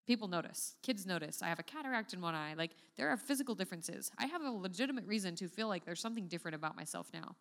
People 0.06 0.28
notice 0.28 0.76
kids 0.82 1.06
notice. 1.06 1.42
I 1.42 1.48
have 1.48 1.58
a 1.58 1.64
cataract 1.64 2.12
in 2.12 2.20
one 2.20 2.34
eye. 2.34 2.54
Like 2.56 2.72
there 2.96 3.08
are 3.08 3.16
physical 3.16 3.54
differences. 3.54 4.10
I 4.18 4.26
have 4.26 4.42
a 4.42 4.50
legitimate 4.50 5.06
reason 5.06 5.34
to 5.36 5.48
feel 5.48 5.68
like 5.68 5.84
there's 5.84 6.00
something 6.00 6.28
different 6.28 6.54
about 6.54 6.76
myself 6.76 7.08
now. 7.12 7.36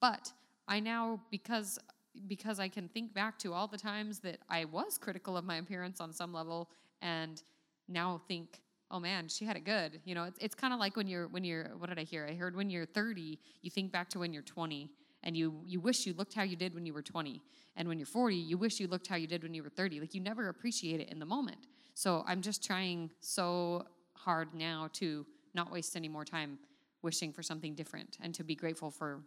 But 0.00 0.32
i 0.68 0.80
now 0.80 1.20
because 1.30 1.78
because 2.26 2.58
I 2.60 2.68
can 2.68 2.88
think 2.88 3.14
back 3.14 3.38
to 3.40 3.52
all 3.52 3.66
the 3.66 3.78
times 3.78 4.20
that 4.20 4.38
I 4.48 4.64
was 4.64 4.98
critical 4.98 5.36
of 5.36 5.44
my 5.44 5.56
appearance 5.56 6.00
on 6.00 6.12
some 6.12 6.32
level 6.32 6.70
and 7.02 7.42
now 7.88 8.20
think, 8.28 8.60
oh 8.90 9.00
man, 9.00 9.28
she 9.28 9.44
had 9.44 9.56
it 9.56 9.64
good. 9.64 10.00
You 10.04 10.14
know, 10.14 10.24
it's, 10.24 10.38
it's 10.40 10.54
kind 10.54 10.72
of 10.72 10.80
like 10.80 10.96
when 10.96 11.06
you're, 11.06 11.28
when 11.28 11.44
you're, 11.44 11.70
what 11.78 11.88
did 11.88 11.98
I 11.98 12.04
hear? 12.04 12.26
I 12.28 12.34
heard 12.34 12.56
when 12.56 12.70
you're 12.70 12.86
30, 12.86 13.38
you 13.62 13.70
think 13.70 13.92
back 13.92 14.08
to 14.10 14.18
when 14.18 14.32
you're 14.32 14.42
20 14.42 14.90
and 15.26 15.36
you 15.36 15.60
you 15.66 15.80
wish 15.80 16.06
you 16.06 16.14
looked 16.14 16.32
how 16.32 16.44
you 16.44 16.56
did 16.56 16.72
when 16.72 16.86
you 16.86 16.94
were 16.94 17.02
20 17.02 17.42
and 17.76 17.88
when 17.88 17.98
you're 17.98 18.06
40 18.06 18.36
you 18.36 18.56
wish 18.56 18.80
you 18.80 18.86
looked 18.86 19.08
how 19.08 19.16
you 19.16 19.26
did 19.26 19.42
when 19.42 19.52
you 19.52 19.62
were 19.62 19.68
30 19.68 20.00
like 20.00 20.14
you 20.14 20.20
never 20.20 20.48
appreciate 20.48 21.00
it 21.00 21.10
in 21.10 21.18
the 21.18 21.26
moment 21.26 21.58
so 21.94 22.24
i'm 22.26 22.40
just 22.40 22.64
trying 22.64 23.10
so 23.20 23.84
hard 24.14 24.54
now 24.54 24.88
to 24.94 25.26
not 25.52 25.70
waste 25.70 25.96
any 25.96 26.08
more 26.08 26.24
time 26.24 26.58
wishing 27.02 27.32
for 27.32 27.42
something 27.42 27.74
different 27.74 28.16
and 28.22 28.34
to 28.34 28.44
be 28.44 28.54
grateful 28.54 28.90
for 28.90 29.20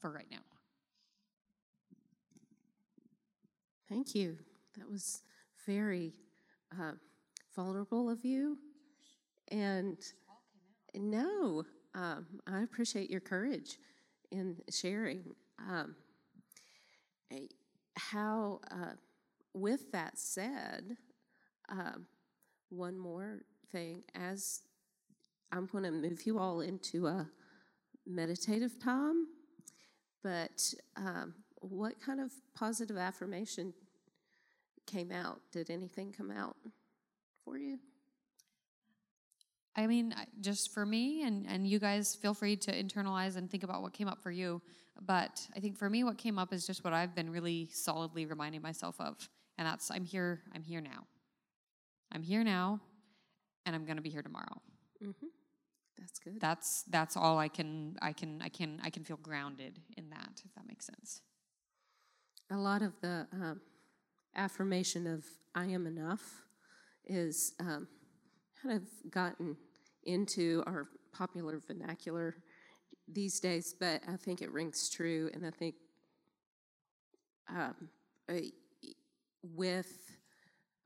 for 0.00 0.10
right 0.10 0.28
now 0.30 0.38
Thank 3.88 4.14
you. 4.14 4.38
That 4.78 4.90
was 4.90 5.22
very 5.66 6.14
uh, 6.72 6.92
vulnerable 7.54 8.10
of 8.10 8.24
you. 8.24 8.58
And 9.48 9.98
no, 10.94 11.64
um, 11.94 12.26
I 12.46 12.62
appreciate 12.62 13.10
your 13.10 13.20
courage 13.20 13.78
in 14.30 14.56
sharing. 14.70 15.22
Um, 15.58 15.94
how, 17.96 18.60
uh, 18.70 18.94
with 19.52 19.92
that 19.92 20.18
said, 20.18 20.96
um, 21.68 22.06
one 22.70 22.98
more 22.98 23.42
thing, 23.70 24.02
as 24.14 24.60
I'm 25.52 25.66
going 25.66 25.84
to 25.84 25.90
move 25.90 26.26
you 26.26 26.38
all 26.38 26.60
into 26.60 27.06
a 27.06 27.28
meditative 28.06 28.82
time, 28.82 29.26
but 30.22 30.74
um, 30.96 31.34
what 31.68 32.00
kind 32.00 32.20
of 32.20 32.32
positive 32.54 32.96
affirmation 32.96 33.72
came 34.86 35.10
out? 35.10 35.40
Did 35.52 35.70
anything 35.70 36.12
come 36.12 36.30
out 36.30 36.56
for 37.44 37.56
you? 37.56 37.78
I 39.76 39.86
mean, 39.86 40.14
just 40.40 40.72
for 40.72 40.86
me, 40.86 41.24
and, 41.24 41.46
and 41.48 41.66
you 41.66 41.78
guys 41.78 42.14
feel 42.14 42.32
free 42.32 42.56
to 42.56 42.72
internalize 42.72 43.36
and 43.36 43.50
think 43.50 43.64
about 43.64 43.82
what 43.82 43.92
came 43.92 44.06
up 44.06 44.22
for 44.22 44.30
you. 44.30 44.62
But 45.00 45.46
I 45.56 45.60
think 45.60 45.76
for 45.76 45.90
me, 45.90 46.04
what 46.04 46.16
came 46.16 46.38
up 46.38 46.52
is 46.52 46.66
just 46.66 46.84
what 46.84 46.92
I've 46.92 47.14
been 47.14 47.30
really 47.30 47.68
solidly 47.72 48.26
reminding 48.26 48.62
myself 48.62 48.94
of. 49.00 49.28
And 49.58 49.66
that's 49.66 49.90
I'm 49.90 50.04
here, 50.04 50.42
I'm 50.54 50.62
here 50.62 50.80
now. 50.80 51.06
I'm 52.12 52.22
here 52.22 52.44
now, 52.44 52.80
and 53.66 53.74
I'm 53.74 53.84
gonna 53.84 54.00
be 54.00 54.10
here 54.10 54.22
tomorrow. 54.22 54.60
Mm-hmm. 55.02 55.26
That's 55.98 56.18
good. 56.20 56.40
That's 56.40 56.82
that's 56.84 57.16
all 57.16 57.38
I 57.38 57.48
can 57.48 57.96
I 58.00 58.12
can 58.12 58.40
I 58.42 58.48
can 58.48 58.80
I 58.84 58.90
can 58.90 59.04
feel 59.04 59.16
grounded 59.16 59.80
in 59.96 60.10
that, 60.10 60.42
if 60.44 60.54
that 60.54 60.66
makes 60.68 60.86
sense. 60.86 61.22
A 62.50 62.56
lot 62.56 62.82
of 62.82 62.92
the 63.00 63.26
um, 63.32 63.60
affirmation 64.36 65.06
of 65.06 65.24
I 65.54 65.66
am 65.66 65.86
enough 65.86 66.42
is 67.06 67.54
um, 67.60 67.86
kind 68.62 68.76
of 68.76 69.10
gotten 69.10 69.56
into 70.04 70.62
our 70.66 70.88
popular 71.12 71.60
vernacular 71.66 72.36
these 73.08 73.40
days, 73.40 73.74
but 73.78 74.02
I 74.08 74.16
think 74.16 74.42
it 74.42 74.50
rings 74.50 74.88
true, 74.88 75.30
and 75.34 75.46
I 75.46 75.50
think 75.50 75.74
um, 77.48 77.88
with 79.42 80.16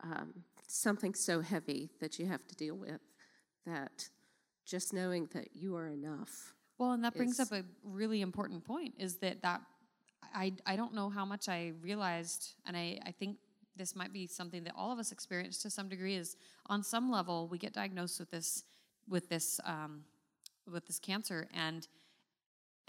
um, 0.02 0.44
something 0.66 1.14
so 1.14 1.40
heavy 1.40 1.90
that 2.00 2.18
you 2.18 2.26
have 2.26 2.46
to 2.48 2.54
deal 2.56 2.76
with, 2.76 3.00
that 3.66 4.08
just 4.66 4.92
knowing 4.92 5.28
that 5.32 5.48
you 5.54 5.76
are 5.76 5.88
enough. 5.88 6.54
Well, 6.78 6.92
and 6.92 7.04
that 7.04 7.14
brings 7.14 7.40
up 7.40 7.52
a 7.52 7.64
really 7.82 8.20
important 8.20 8.64
point 8.64 8.94
is 8.98 9.16
that 9.16 9.42
that 9.42 9.62
I, 10.34 10.52
I 10.66 10.76
don't 10.76 10.94
know 10.94 11.08
how 11.08 11.24
much 11.24 11.48
I 11.48 11.72
realized, 11.82 12.54
and 12.66 12.76
I, 12.76 12.98
I 13.04 13.12
think 13.12 13.38
this 13.76 13.94
might 13.94 14.12
be 14.12 14.26
something 14.26 14.64
that 14.64 14.74
all 14.76 14.92
of 14.92 14.98
us 14.98 15.12
experience 15.12 15.58
to 15.62 15.70
some 15.70 15.88
degree 15.88 16.16
is 16.16 16.36
on 16.66 16.82
some 16.82 17.10
level 17.10 17.46
we 17.48 17.58
get 17.58 17.72
diagnosed 17.72 18.18
with 18.18 18.30
this 18.30 18.64
with 19.08 19.28
this 19.28 19.60
um, 19.64 20.02
with 20.70 20.84
this 20.86 20.98
cancer 20.98 21.46
and 21.54 21.86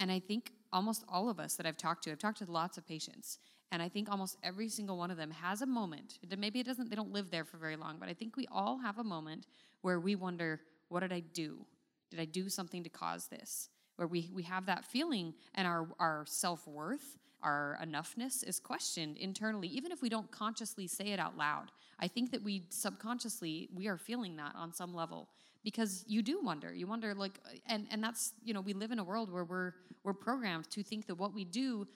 and 0.00 0.10
I 0.10 0.18
think 0.18 0.52
almost 0.72 1.04
all 1.08 1.28
of 1.28 1.38
us 1.38 1.54
that 1.56 1.66
I've 1.66 1.76
talked 1.76 2.04
to, 2.04 2.10
I've 2.10 2.18
talked 2.18 2.38
to 2.38 2.50
lots 2.50 2.78
of 2.78 2.86
patients, 2.86 3.38
and 3.70 3.82
I 3.82 3.88
think 3.88 4.10
almost 4.10 4.38
every 4.42 4.68
single 4.68 4.96
one 4.96 5.10
of 5.10 5.16
them 5.16 5.30
has 5.30 5.62
a 5.62 5.66
moment. 5.66 6.18
Maybe 6.38 6.58
it 6.58 6.66
doesn't, 6.66 6.88
they 6.88 6.96
don't 6.96 7.12
live 7.12 7.30
there 7.30 7.44
for 7.44 7.58
very 7.58 7.76
long, 7.76 7.98
but 8.00 8.08
I 8.08 8.14
think 8.14 8.36
we 8.36 8.46
all 8.50 8.78
have 8.78 8.98
a 8.98 9.04
moment 9.04 9.46
where 9.82 10.00
we 10.00 10.14
wonder, 10.14 10.60
what 10.88 11.00
did 11.00 11.12
I 11.12 11.20
do? 11.20 11.66
Did 12.10 12.18
I 12.18 12.24
do 12.24 12.48
something 12.48 12.82
to 12.82 12.88
cause 12.88 13.26
this? 13.26 13.68
Where 13.96 14.08
we, 14.08 14.30
we 14.34 14.42
have 14.44 14.66
that 14.66 14.86
feeling 14.86 15.34
and 15.54 15.68
our, 15.68 15.86
our 16.00 16.24
self 16.26 16.66
worth, 16.66 17.18
our 17.42 17.78
enoughness 17.82 18.46
is 18.46 18.60
questioned 18.60 19.16
internally, 19.18 19.68
even 19.68 19.92
if 19.92 20.02
we 20.02 20.08
don't 20.08 20.30
consciously 20.30 20.86
say 20.86 21.08
it 21.08 21.18
out 21.18 21.36
loud. 21.36 21.70
I 21.98 22.08
think 22.08 22.30
that 22.32 22.42
we 22.42 22.64
subconsciously, 22.70 23.68
we 23.74 23.86
are 23.88 23.96
feeling 23.96 24.36
that 24.36 24.54
on 24.54 24.72
some 24.72 24.94
level 24.94 25.28
because 25.62 26.04
you 26.06 26.22
do 26.22 26.40
wonder. 26.42 26.72
You 26.72 26.86
wonder 26.86 27.14
like 27.14 27.38
and 27.66 27.86
and 27.90 28.02
that's 28.02 28.32
you 28.42 28.54
know 28.54 28.60
we 28.60 28.72
live 28.72 28.90
in 28.90 28.98
a 28.98 29.04
world 29.04 29.30
where 29.30 29.44
we're 29.44 29.74
we're 30.04 30.14
programmed 30.14 30.70
to 30.70 30.82
think 30.82 31.06
that 31.06 31.16
what 31.16 31.34
we 31.34 31.44
do 31.44 31.86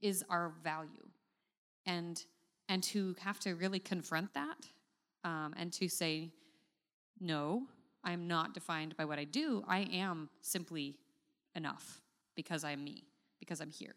is 0.00 0.24
our 0.30 0.52
value. 0.62 1.08
And 1.86 2.22
and 2.68 2.82
to 2.84 3.14
have 3.20 3.38
to 3.40 3.54
really 3.54 3.78
confront 3.78 4.32
that 4.34 4.56
um, 5.22 5.54
and 5.56 5.72
to 5.72 5.88
say 5.88 6.30
no 7.20 7.62
i'm 8.02 8.26
not 8.26 8.54
defined 8.54 8.96
by 8.96 9.04
what 9.04 9.18
i 9.18 9.24
do. 9.24 9.62
I 9.68 9.80
am 9.92 10.28
simply 10.40 10.96
enough 11.54 12.00
because 12.34 12.64
i'm 12.64 12.82
me 12.82 13.04
because 13.38 13.60
i'm 13.60 13.70
here 13.70 13.94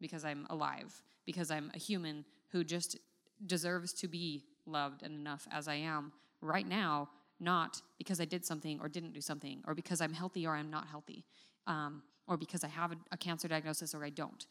because 0.00 0.24
i'm 0.24 0.46
alive 0.50 1.02
because 1.24 1.50
i'm 1.50 1.70
a 1.74 1.78
human 1.78 2.24
who 2.50 2.64
just 2.64 2.98
deserves 3.46 3.92
to 3.92 4.08
be 4.08 4.44
loved 4.66 5.02
and 5.02 5.14
enough 5.14 5.46
as 5.50 5.68
i 5.68 5.74
am 5.74 6.12
right 6.40 6.66
now 6.68 7.08
not 7.40 7.80
because 7.98 8.20
I 8.20 8.24
did 8.24 8.44
something 8.44 8.80
or 8.80 8.88
didn't 8.88 9.12
do 9.12 9.20
something, 9.20 9.62
or 9.66 9.74
because 9.74 10.00
I'm 10.00 10.12
healthy 10.12 10.46
or 10.46 10.54
I'm 10.54 10.70
not 10.70 10.88
healthy, 10.88 11.24
um, 11.66 12.02
or 12.26 12.36
because 12.36 12.64
I 12.64 12.68
have 12.68 12.92
a, 12.92 12.96
a 13.12 13.16
cancer 13.16 13.48
diagnosis 13.48 13.94
or 13.94 14.04
I 14.04 14.10
don't. 14.10 14.46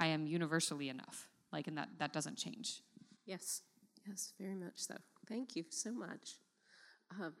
I 0.00 0.06
am 0.06 0.26
universally 0.26 0.88
enough. 0.88 1.28
Like, 1.52 1.68
and 1.68 1.78
that, 1.78 1.88
that 1.98 2.12
doesn't 2.12 2.36
change. 2.36 2.82
Yes, 3.24 3.62
yes, 4.06 4.32
very 4.38 4.54
much 4.54 4.74
so. 4.76 4.94
Thank 5.28 5.56
you 5.56 5.64
so 5.70 5.92
much. 5.92 6.34
Um, 7.20 7.34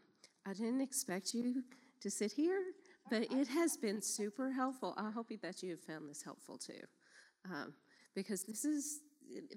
I 0.46 0.52
didn't 0.52 0.80
expect 0.80 1.34
you 1.34 1.64
to 2.00 2.10
sit 2.10 2.32
here, 2.32 2.62
but 3.10 3.22
it 3.32 3.48
has 3.48 3.76
been 3.76 4.00
super 4.00 4.52
helpful. 4.52 4.94
I 4.96 5.10
hope 5.10 5.30
that 5.42 5.62
you 5.62 5.70
have 5.70 5.80
found 5.80 6.08
this 6.08 6.22
helpful 6.22 6.56
too, 6.56 6.80
um, 7.52 7.72
because 8.14 8.44
this 8.44 8.64
is 8.64 9.00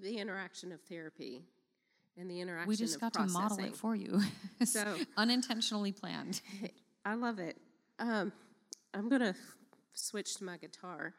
the 0.02 0.18
interaction 0.18 0.72
of 0.72 0.82
therapy 0.82 1.44
and 2.18 2.30
the 2.30 2.40
interaction. 2.42 2.70
We 2.70 2.76
just 2.76 3.00
got 3.00 3.14
processing. 3.14 3.42
to 3.42 3.50
model 3.50 3.66
it 3.66 3.76
for 3.76 3.96
you. 3.96 4.22
So- 4.66 4.98
unintentionally 5.18 5.92
planned. 5.92 6.42
I 7.06 7.16
love 7.16 7.40
it. 7.40 7.58
Um, 7.98 8.34
I'm 8.94 9.08
going 9.08 9.22
to 9.22 9.36
switch 9.94 10.36
to 10.36 10.44
my 10.44 10.58
guitar. 10.58 11.14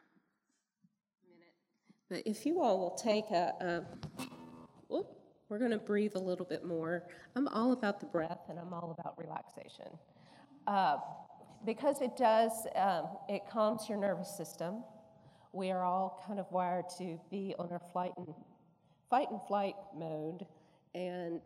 But 2.09 2.23
if 2.25 2.45
you 2.45 2.61
all 2.61 2.77
will 2.77 2.97
take 2.97 3.31
a, 3.31 3.53
a 3.61 3.83
whoop, 4.89 5.07
we're 5.49 5.59
going 5.59 5.71
to 5.71 5.77
breathe 5.77 6.15
a 6.15 6.19
little 6.19 6.45
bit 6.45 6.65
more. 6.65 7.03
I'm 7.35 7.47
all 7.47 7.71
about 7.71 7.99
the 7.99 8.05
breath 8.05 8.41
and 8.49 8.59
I'm 8.59 8.73
all 8.73 8.95
about 8.97 9.17
relaxation. 9.17 9.87
Uh, 10.67 10.97
because 11.65 12.01
it 12.01 12.15
does, 12.17 12.51
um, 12.75 13.05
it 13.27 13.41
calms 13.49 13.87
your 13.89 13.97
nervous 13.97 14.35
system. 14.35 14.83
We 15.53 15.71
are 15.71 15.83
all 15.83 16.23
kind 16.25 16.39
of 16.39 16.45
wired 16.51 16.85
to 16.97 17.19
be 17.29 17.53
on 17.59 17.69
our 17.71 17.81
flight 17.91 18.11
and 18.17 18.33
fight 19.09 19.29
and 19.31 19.41
flight 19.47 19.75
mode. 19.97 20.45
And 20.95 21.41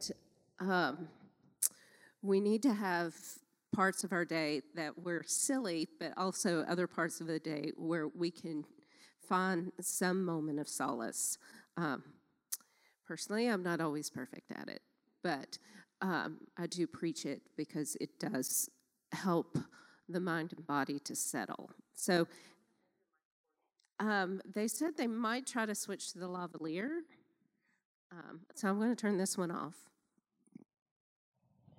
um, 0.60 1.08
we 2.22 2.39
need 2.39 2.62
to 2.64 2.74
have 2.74 3.14
parts 3.74 4.03
of 4.03 4.14
our 4.14 4.24
day 4.24 4.62
that 4.76 4.97
we're 4.97 5.24
silly, 5.26 5.88
but 5.99 6.14
also 6.18 6.62
other 6.62 6.88
parts 6.88 7.20
of 7.20 7.28
the 7.28 7.39
day 7.39 7.72
where 7.78 8.08
we 8.08 8.32
can 8.32 8.64
find 9.28 9.72
some 9.82 10.24
moment 10.24 10.60
of 10.60 10.70
solace. 10.70 11.38
Um, 11.76 12.03
personally, 13.08 13.47
I'm 13.47 13.64
not 13.64 13.82
always 13.82 14.10
perfect 14.10 14.51
at 14.51 14.70
it, 14.70 14.82
but 15.24 15.58
um, 16.01 16.38
I 16.58 16.68
do 16.68 16.88
preach 16.88 17.26
it 17.26 17.41
because 17.58 17.97
it 17.99 18.20
does 18.20 18.70
help 19.12 19.58
the 20.08 20.20
mind 20.20 20.53
and 20.56 20.66
body 20.66 20.99
to 20.99 21.16
settle. 21.16 21.72
So 21.95 22.28
um, 24.00 24.41
they 24.46 24.68
said 24.68 24.98
they 24.98 25.08
might 25.08 25.46
try 25.46 25.66
to 25.66 25.76
switch 25.76 26.12
to 26.14 26.20
the 26.20 26.28
lavalier. 26.28 27.00
Um, 28.12 28.41
so 28.54 28.68
I'm 28.68 28.78
going 28.78 28.89
to 28.89 28.96
turn 28.96 29.18
this 29.18 29.38
one 29.38 29.52
off. 29.52 29.76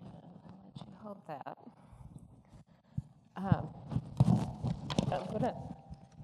Let 0.01 0.87
you 0.87 0.93
hold 1.03 1.19
that. 1.29 1.57
Um, 3.37 3.69
I'm 5.13 5.27
gonna 5.31 5.55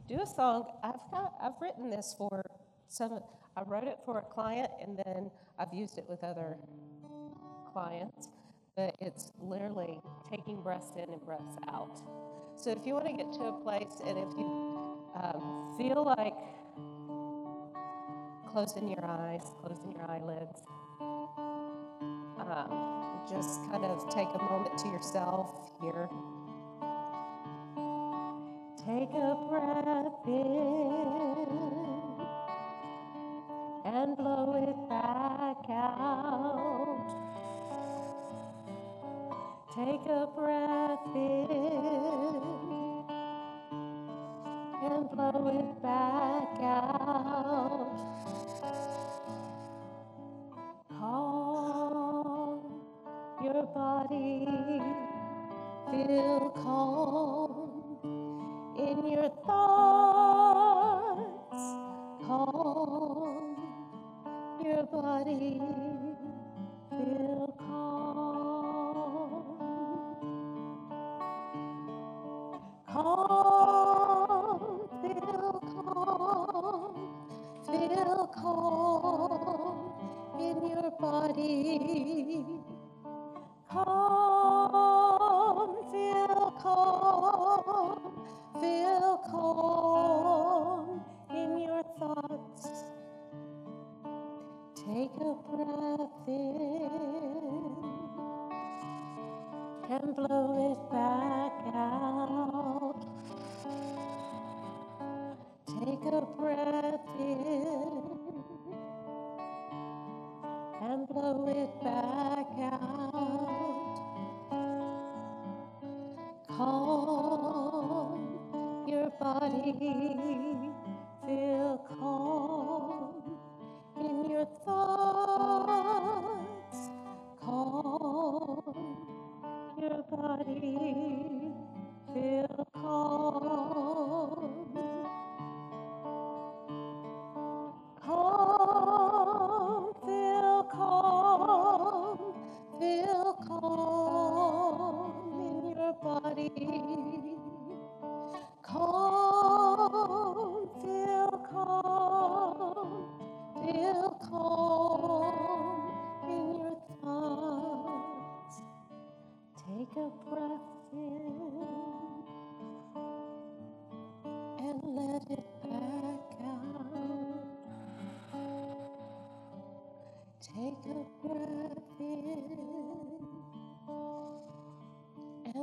do 0.08 0.20
a 0.20 0.26
song. 0.26 0.64
I've 0.82 1.10
got, 1.10 1.34
I've 1.42 1.60
written 1.60 1.90
this 1.90 2.14
for 2.16 2.42
some. 2.88 3.20
I 3.54 3.62
wrote 3.66 3.84
it 3.84 3.98
for 4.06 4.18
a 4.18 4.22
client, 4.22 4.70
and 4.80 4.98
then 5.04 5.30
I've 5.58 5.74
used 5.74 5.98
it 5.98 6.06
with 6.08 6.24
other 6.24 6.56
clients. 7.70 8.28
But 8.76 8.96
it's 9.00 9.30
literally 9.38 10.00
taking 10.30 10.62
breaths 10.62 10.92
in 10.96 11.12
and 11.12 11.22
breaths 11.24 11.56
out. 11.68 12.00
So 12.56 12.70
if 12.70 12.86
you 12.86 12.94
want 12.94 13.06
to 13.06 13.12
get 13.12 13.30
to 13.34 13.40
a 13.40 13.52
place, 13.52 14.00
and 14.06 14.16
if 14.16 14.28
you 14.38 14.71
um, 15.14 15.74
feel 15.76 16.04
like 16.04 16.34
closing 18.50 18.88
your 18.88 19.04
eyes, 19.04 19.52
closing 19.64 19.92
your 19.92 20.10
eyelids, 20.10 20.62
um, 22.38 23.24
just 23.28 23.60
kind 23.70 23.84
of 23.84 24.08
take 24.14 24.28
a 24.34 24.42
moment 24.50 24.76
to 24.78 24.88
yourself 24.88 25.70
here. 25.80 26.08
Take 28.84 29.10
a 29.14 29.36
breath 29.48 30.26
in 30.26 31.46
and 33.84 34.16
blow 34.16 34.54
it 34.68 34.88
back 34.88 35.70
out. 35.70 37.08
Take 39.74 40.04
a 40.06 40.26
breath 40.36 41.14
in 41.14 42.61
blow 45.08 45.48
it 45.48 45.82
back 45.82 46.58
out. 46.62 47.90
Calm 50.88 52.60
your 53.42 53.62
body, 53.74 54.80
feel 55.90 56.50
calm 56.62 57.52
in 58.78 59.06
your 59.10 59.30
thoughts. 59.46 60.72
Calm 62.26 63.56
your 64.64 64.84
body, 64.84 65.60
feel 66.90 67.54
calm. 67.58 67.72
Calm, 72.92 73.41
body. 81.42 81.91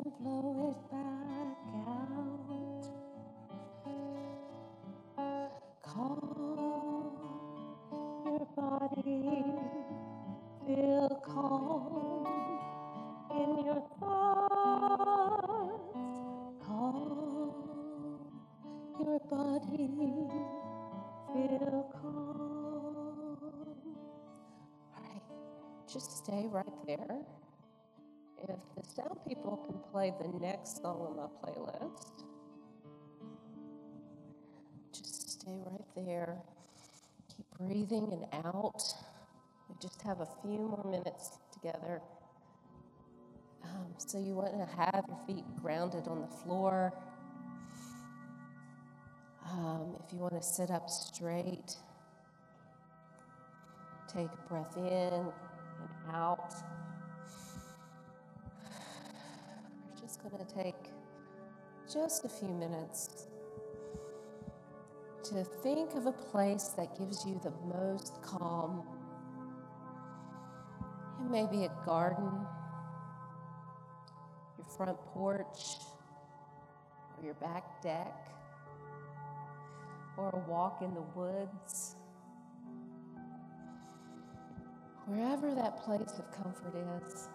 And 0.05 0.13
blow 0.19 0.69
it 0.71 0.91
back 0.91 0.98
play 29.91 30.13
the 30.21 30.27
next 30.39 30.81
song 30.81 31.01
on 31.01 31.15
my 31.17 31.27
playlist, 31.41 32.23
just 34.93 35.41
stay 35.41 35.57
right 35.65 35.85
there. 35.95 36.37
Keep 37.35 37.45
breathing 37.57 38.25
and 38.31 38.45
out. 38.45 38.81
We 39.67 39.75
just 39.81 40.01
have 40.03 40.21
a 40.21 40.27
few 40.41 40.59
more 40.59 40.85
minutes 40.89 41.37
together. 41.53 42.01
Um, 43.63 43.93
so 43.97 44.17
you 44.17 44.33
want 44.33 44.53
to 44.53 44.65
have 44.75 45.05
your 45.07 45.17
feet 45.27 45.45
grounded 45.61 46.07
on 46.07 46.21
the 46.21 46.27
floor. 46.27 46.93
Um, 49.51 49.95
if 50.05 50.13
you 50.13 50.19
want 50.19 50.33
to 50.33 50.43
sit 50.43 50.69
up 50.71 50.89
straight, 50.89 51.75
take 54.13 54.27
a 54.27 54.49
breath 54.49 54.77
in 54.77 54.83
and 54.85 56.13
out. 56.13 56.53
Going 60.23 60.45
to 60.45 60.53
take 60.53 60.75
just 61.91 62.25
a 62.25 62.29
few 62.29 62.49
minutes 62.49 63.27
to 65.23 65.43
think 65.43 65.93
of 65.95 66.05
a 66.05 66.11
place 66.11 66.69
that 66.77 66.97
gives 66.97 67.25
you 67.25 67.39
the 67.43 67.51
most 67.73 68.13
calm. 68.21 68.83
It 71.23 71.31
may 71.31 71.45
be 71.45 71.65
a 71.65 71.71
garden, 71.85 72.31
your 74.57 74.65
front 74.75 74.97
porch, 75.13 75.77
or 77.17 77.25
your 77.25 77.33
back 77.35 77.81
deck, 77.81 78.29
or 80.17 80.29
a 80.29 80.49
walk 80.49 80.81
in 80.81 80.93
the 80.93 81.03
woods. 81.15 81.95
Wherever 85.05 85.53
that 85.55 85.77
place 85.77 86.13
of 86.17 86.31
comfort 86.31 86.75
is, 87.03 87.29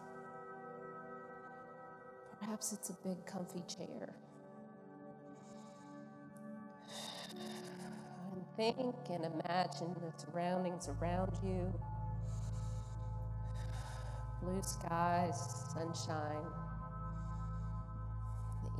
perhaps 2.40 2.72
it's 2.72 2.90
a 2.90 2.94
big, 3.06 3.24
comfy 3.26 3.62
chair. 3.68 4.14
And 8.32 8.44
think 8.56 8.96
and 9.10 9.24
imagine 9.24 9.94
the 9.94 10.12
surroundings 10.16 10.88
around 10.88 11.38
you 11.44 11.72
blue 14.44 14.62
skies, 14.62 15.64
sunshine, 15.72 16.44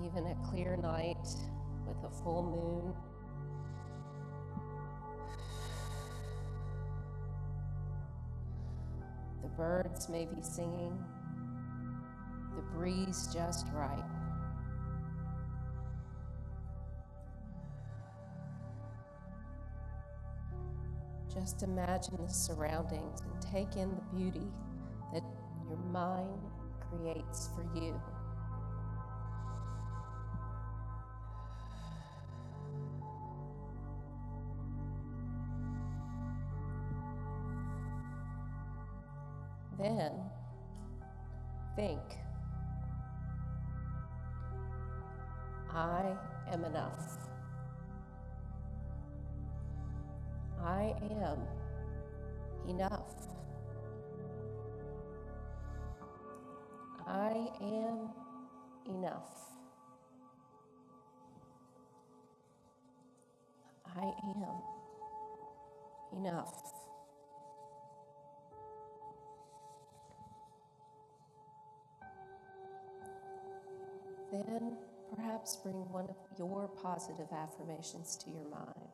even 0.05 0.27
a 0.27 0.35
clear 0.51 0.77
night 0.77 1.27
with 1.87 1.97
a 2.05 2.11
full 2.23 2.43
moon. 2.43 2.95
The 9.43 9.49
birds 9.51 10.09
may 10.09 10.25
be 10.25 10.43
singing, 10.43 10.99
breeze 12.85 13.31
just 13.33 13.67
right. 13.73 14.05
Just 21.33 21.63
imagine 21.63 22.19
the 22.19 22.29
surroundings 22.29 23.23
and 23.23 23.41
take 23.41 23.77
in 23.77 23.89
the 23.89 24.03
beauty 24.15 24.47
that 25.15 25.23
your 25.67 25.79
mind 25.91 26.29
creates 26.91 27.49
for 27.55 27.65
you. 27.75 27.99
bring 75.63 75.77
one 75.91 76.07
of 76.07 76.17
your 76.39 76.69
positive 76.69 77.29
affirmations 77.33 78.17
to 78.17 78.31
your 78.31 78.49
mind. 78.49 78.91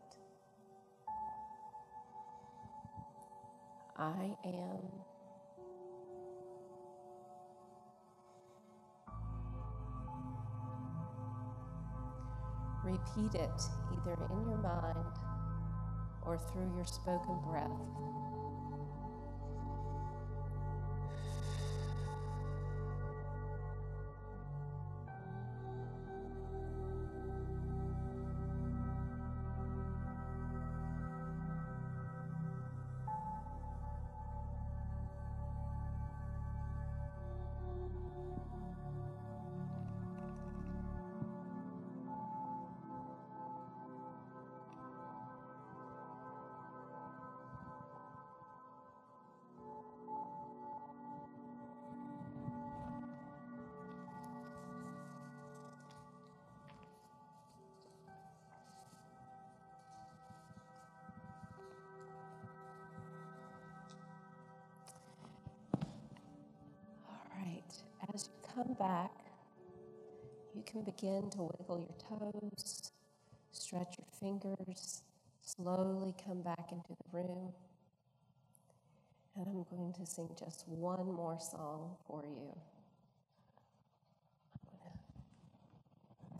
I 3.97 4.37
am 4.45 4.81
Repeat 12.83 13.35
it 13.35 13.63
either 13.93 14.17
in 14.31 14.49
your 14.49 14.59
mind 14.59 15.17
or 16.23 16.39
through 16.39 16.75
your 16.75 16.87
spoken 16.87 17.39
breath. 17.47 17.71
come 68.63 68.75
back, 68.75 69.13
you 70.55 70.63
can 70.67 70.83
begin 70.83 71.31
to 71.31 71.39
wiggle 71.43 71.79
your 71.79 72.19
toes, 72.19 72.93
stretch 73.53 73.97
your 73.99 74.07
fingers, 74.19 75.03
slowly 75.43 76.15
come 76.27 76.43
back 76.43 76.71
into 76.71 76.91
the 76.91 77.19
room. 77.19 77.53
And 79.37 79.47
I'm 79.47 79.65
going 79.75 79.95
to 79.95 80.05
sing 80.05 80.29
just 80.39 80.69
one 80.69 81.07
more 81.07 81.39
song 81.41 81.97
for 82.07 82.23
you. 82.27 82.55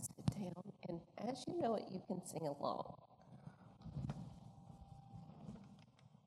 sit 0.01 0.27
down, 0.35 0.63
and 0.89 1.01
as 1.29 1.45
you 1.47 1.59
know 1.61 1.77
it, 1.77 1.85
you 1.91 2.03
can 2.07 2.21
sing 2.27 2.43
along. 2.43 2.95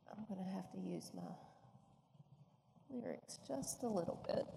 I'm 0.09 0.25
going 0.27 0.43
to 0.43 0.55
have 0.55 0.71
to 0.71 0.79
use 0.79 1.11
my 1.15 1.21
lyrics 2.89 3.39
just 3.47 3.83
a 3.83 3.87
little 3.87 4.23
bit. 4.27 4.47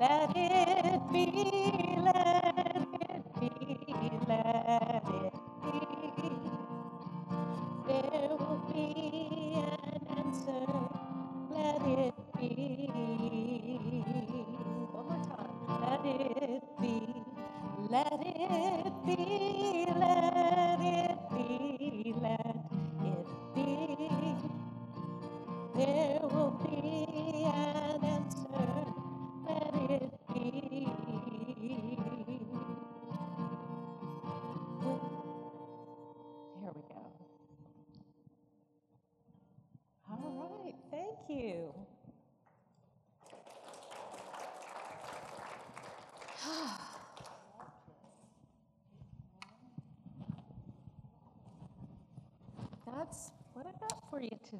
Let 0.00 0.32
it 0.36 1.02
be. 1.12 1.85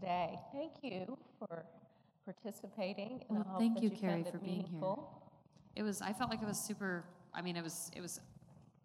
Today. 0.06 0.38
Thank 0.52 0.72
you 0.82 1.18
for 1.38 1.64
participating. 2.24 3.24
and 3.28 3.38
Well, 3.38 3.58
thank 3.58 3.74
that 3.74 3.82
you, 3.82 3.90
Carrie, 3.90 4.24
for 4.30 4.38
being 4.38 4.64
here. 4.64 4.94
It 5.74 5.82
was. 5.82 6.00
I 6.00 6.12
felt 6.12 6.30
like 6.30 6.42
it 6.42 6.46
was 6.46 6.58
super. 6.58 7.04
I 7.34 7.42
mean, 7.42 7.56
it 7.56 7.64
was. 7.64 7.90
It 7.94 8.00
was 8.00 8.20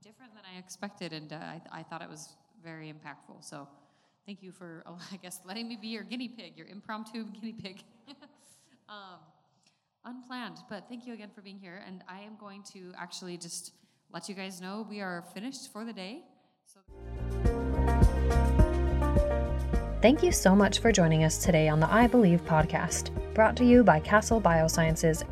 different 0.01 0.33
than 0.33 0.43
I 0.51 0.57
expected, 0.57 1.13
and 1.13 1.31
uh, 1.31 1.35
I, 1.35 1.61
I 1.71 1.83
thought 1.83 2.01
it 2.01 2.09
was 2.09 2.35
very 2.63 2.91
impactful. 2.91 3.43
So, 3.43 3.67
thank 4.25 4.41
you 4.41 4.51
for. 4.51 4.83
Oh, 4.87 4.97
I 5.11 5.17
guess 5.17 5.41
letting 5.45 5.67
me 5.67 5.77
be 5.79 5.89
your 5.89 6.03
guinea 6.03 6.27
pig, 6.27 6.53
your 6.57 6.67
impromptu 6.67 7.23
guinea 7.39 7.53
pig. 7.53 7.83
um, 8.89 9.19
unplanned, 10.05 10.57
but 10.69 10.89
thank 10.89 11.05
you 11.05 11.13
again 11.13 11.29
for 11.33 11.41
being 11.41 11.59
here. 11.59 11.83
And 11.85 12.03
I 12.09 12.21
am 12.21 12.35
going 12.39 12.63
to 12.73 12.91
actually 12.97 13.37
just 13.37 13.73
let 14.11 14.27
you 14.27 14.33
guys 14.33 14.59
know 14.59 14.85
we 14.89 15.01
are 15.01 15.23
finished 15.33 15.71
for 15.71 15.85
the 15.85 15.93
day. 15.93 16.23
So. 16.65 17.20
Thank 20.01 20.23
you 20.23 20.31
so 20.31 20.55
much 20.55 20.79
for 20.79 20.91
joining 20.91 21.25
us 21.25 21.37
today 21.37 21.69
on 21.69 21.79
the 21.79 21.93
Eye 21.93 22.07
Believe 22.07 22.43
podcast, 22.43 23.11
brought 23.35 23.55
to 23.57 23.63
you 23.63 23.83
by 23.83 23.99
Castle 23.99 24.41
Biosciences. 24.41 25.23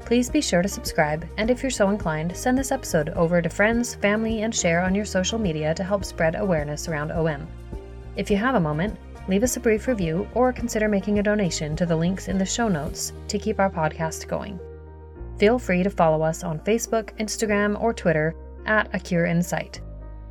Please 0.00 0.28
be 0.28 0.42
sure 0.42 0.60
to 0.60 0.68
subscribe, 0.68 1.26
and 1.38 1.50
if 1.50 1.62
you're 1.62 1.70
so 1.70 1.88
inclined, 1.88 2.36
send 2.36 2.58
this 2.58 2.70
episode 2.70 3.08
over 3.10 3.40
to 3.40 3.48
friends, 3.48 3.94
family, 3.94 4.42
and 4.42 4.54
share 4.54 4.82
on 4.82 4.94
your 4.94 5.06
social 5.06 5.38
media 5.38 5.74
to 5.74 5.82
help 5.82 6.04
spread 6.04 6.34
awareness 6.34 6.86
around 6.86 7.12
OM. 7.12 7.48
If 8.14 8.30
you 8.30 8.36
have 8.36 8.56
a 8.56 8.60
moment, 8.60 8.98
leave 9.26 9.42
us 9.42 9.56
a 9.56 9.60
brief 9.60 9.88
review 9.88 10.28
or 10.34 10.52
consider 10.52 10.86
making 10.86 11.18
a 11.18 11.22
donation 11.22 11.74
to 11.76 11.86
the 11.86 11.96
links 11.96 12.28
in 12.28 12.36
the 12.36 12.44
show 12.44 12.68
notes 12.68 13.14
to 13.28 13.38
keep 13.38 13.58
our 13.58 13.70
podcast 13.70 14.28
going. 14.28 14.60
Feel 15.38 15.58
free 15.58 15.82
to 15.82 15.88
follow 15.88 16.20
us 16.20 16.44
on 16.44 16.60
Facebook, 16.60 17.16
Instagram, 17.18 17.80
or 17.80 17.94
Twitter 17.94 18.34
at 18.66 18.94
A 18.94 18.98
Cure 18.98 19.24
in 19.24 19.42
Sight. 19.42 19.80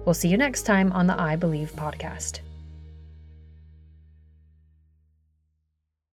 We'll 0.05 0.13
see 0.13 0.29
you 0.29 0.37
next 0.37 0.67
time 0.67 0.91
on 0.91 1.07
the 1.07 1.19
Eye 1.19 1.37
Believe 1.37 1.71
podcast. 1.75 2.41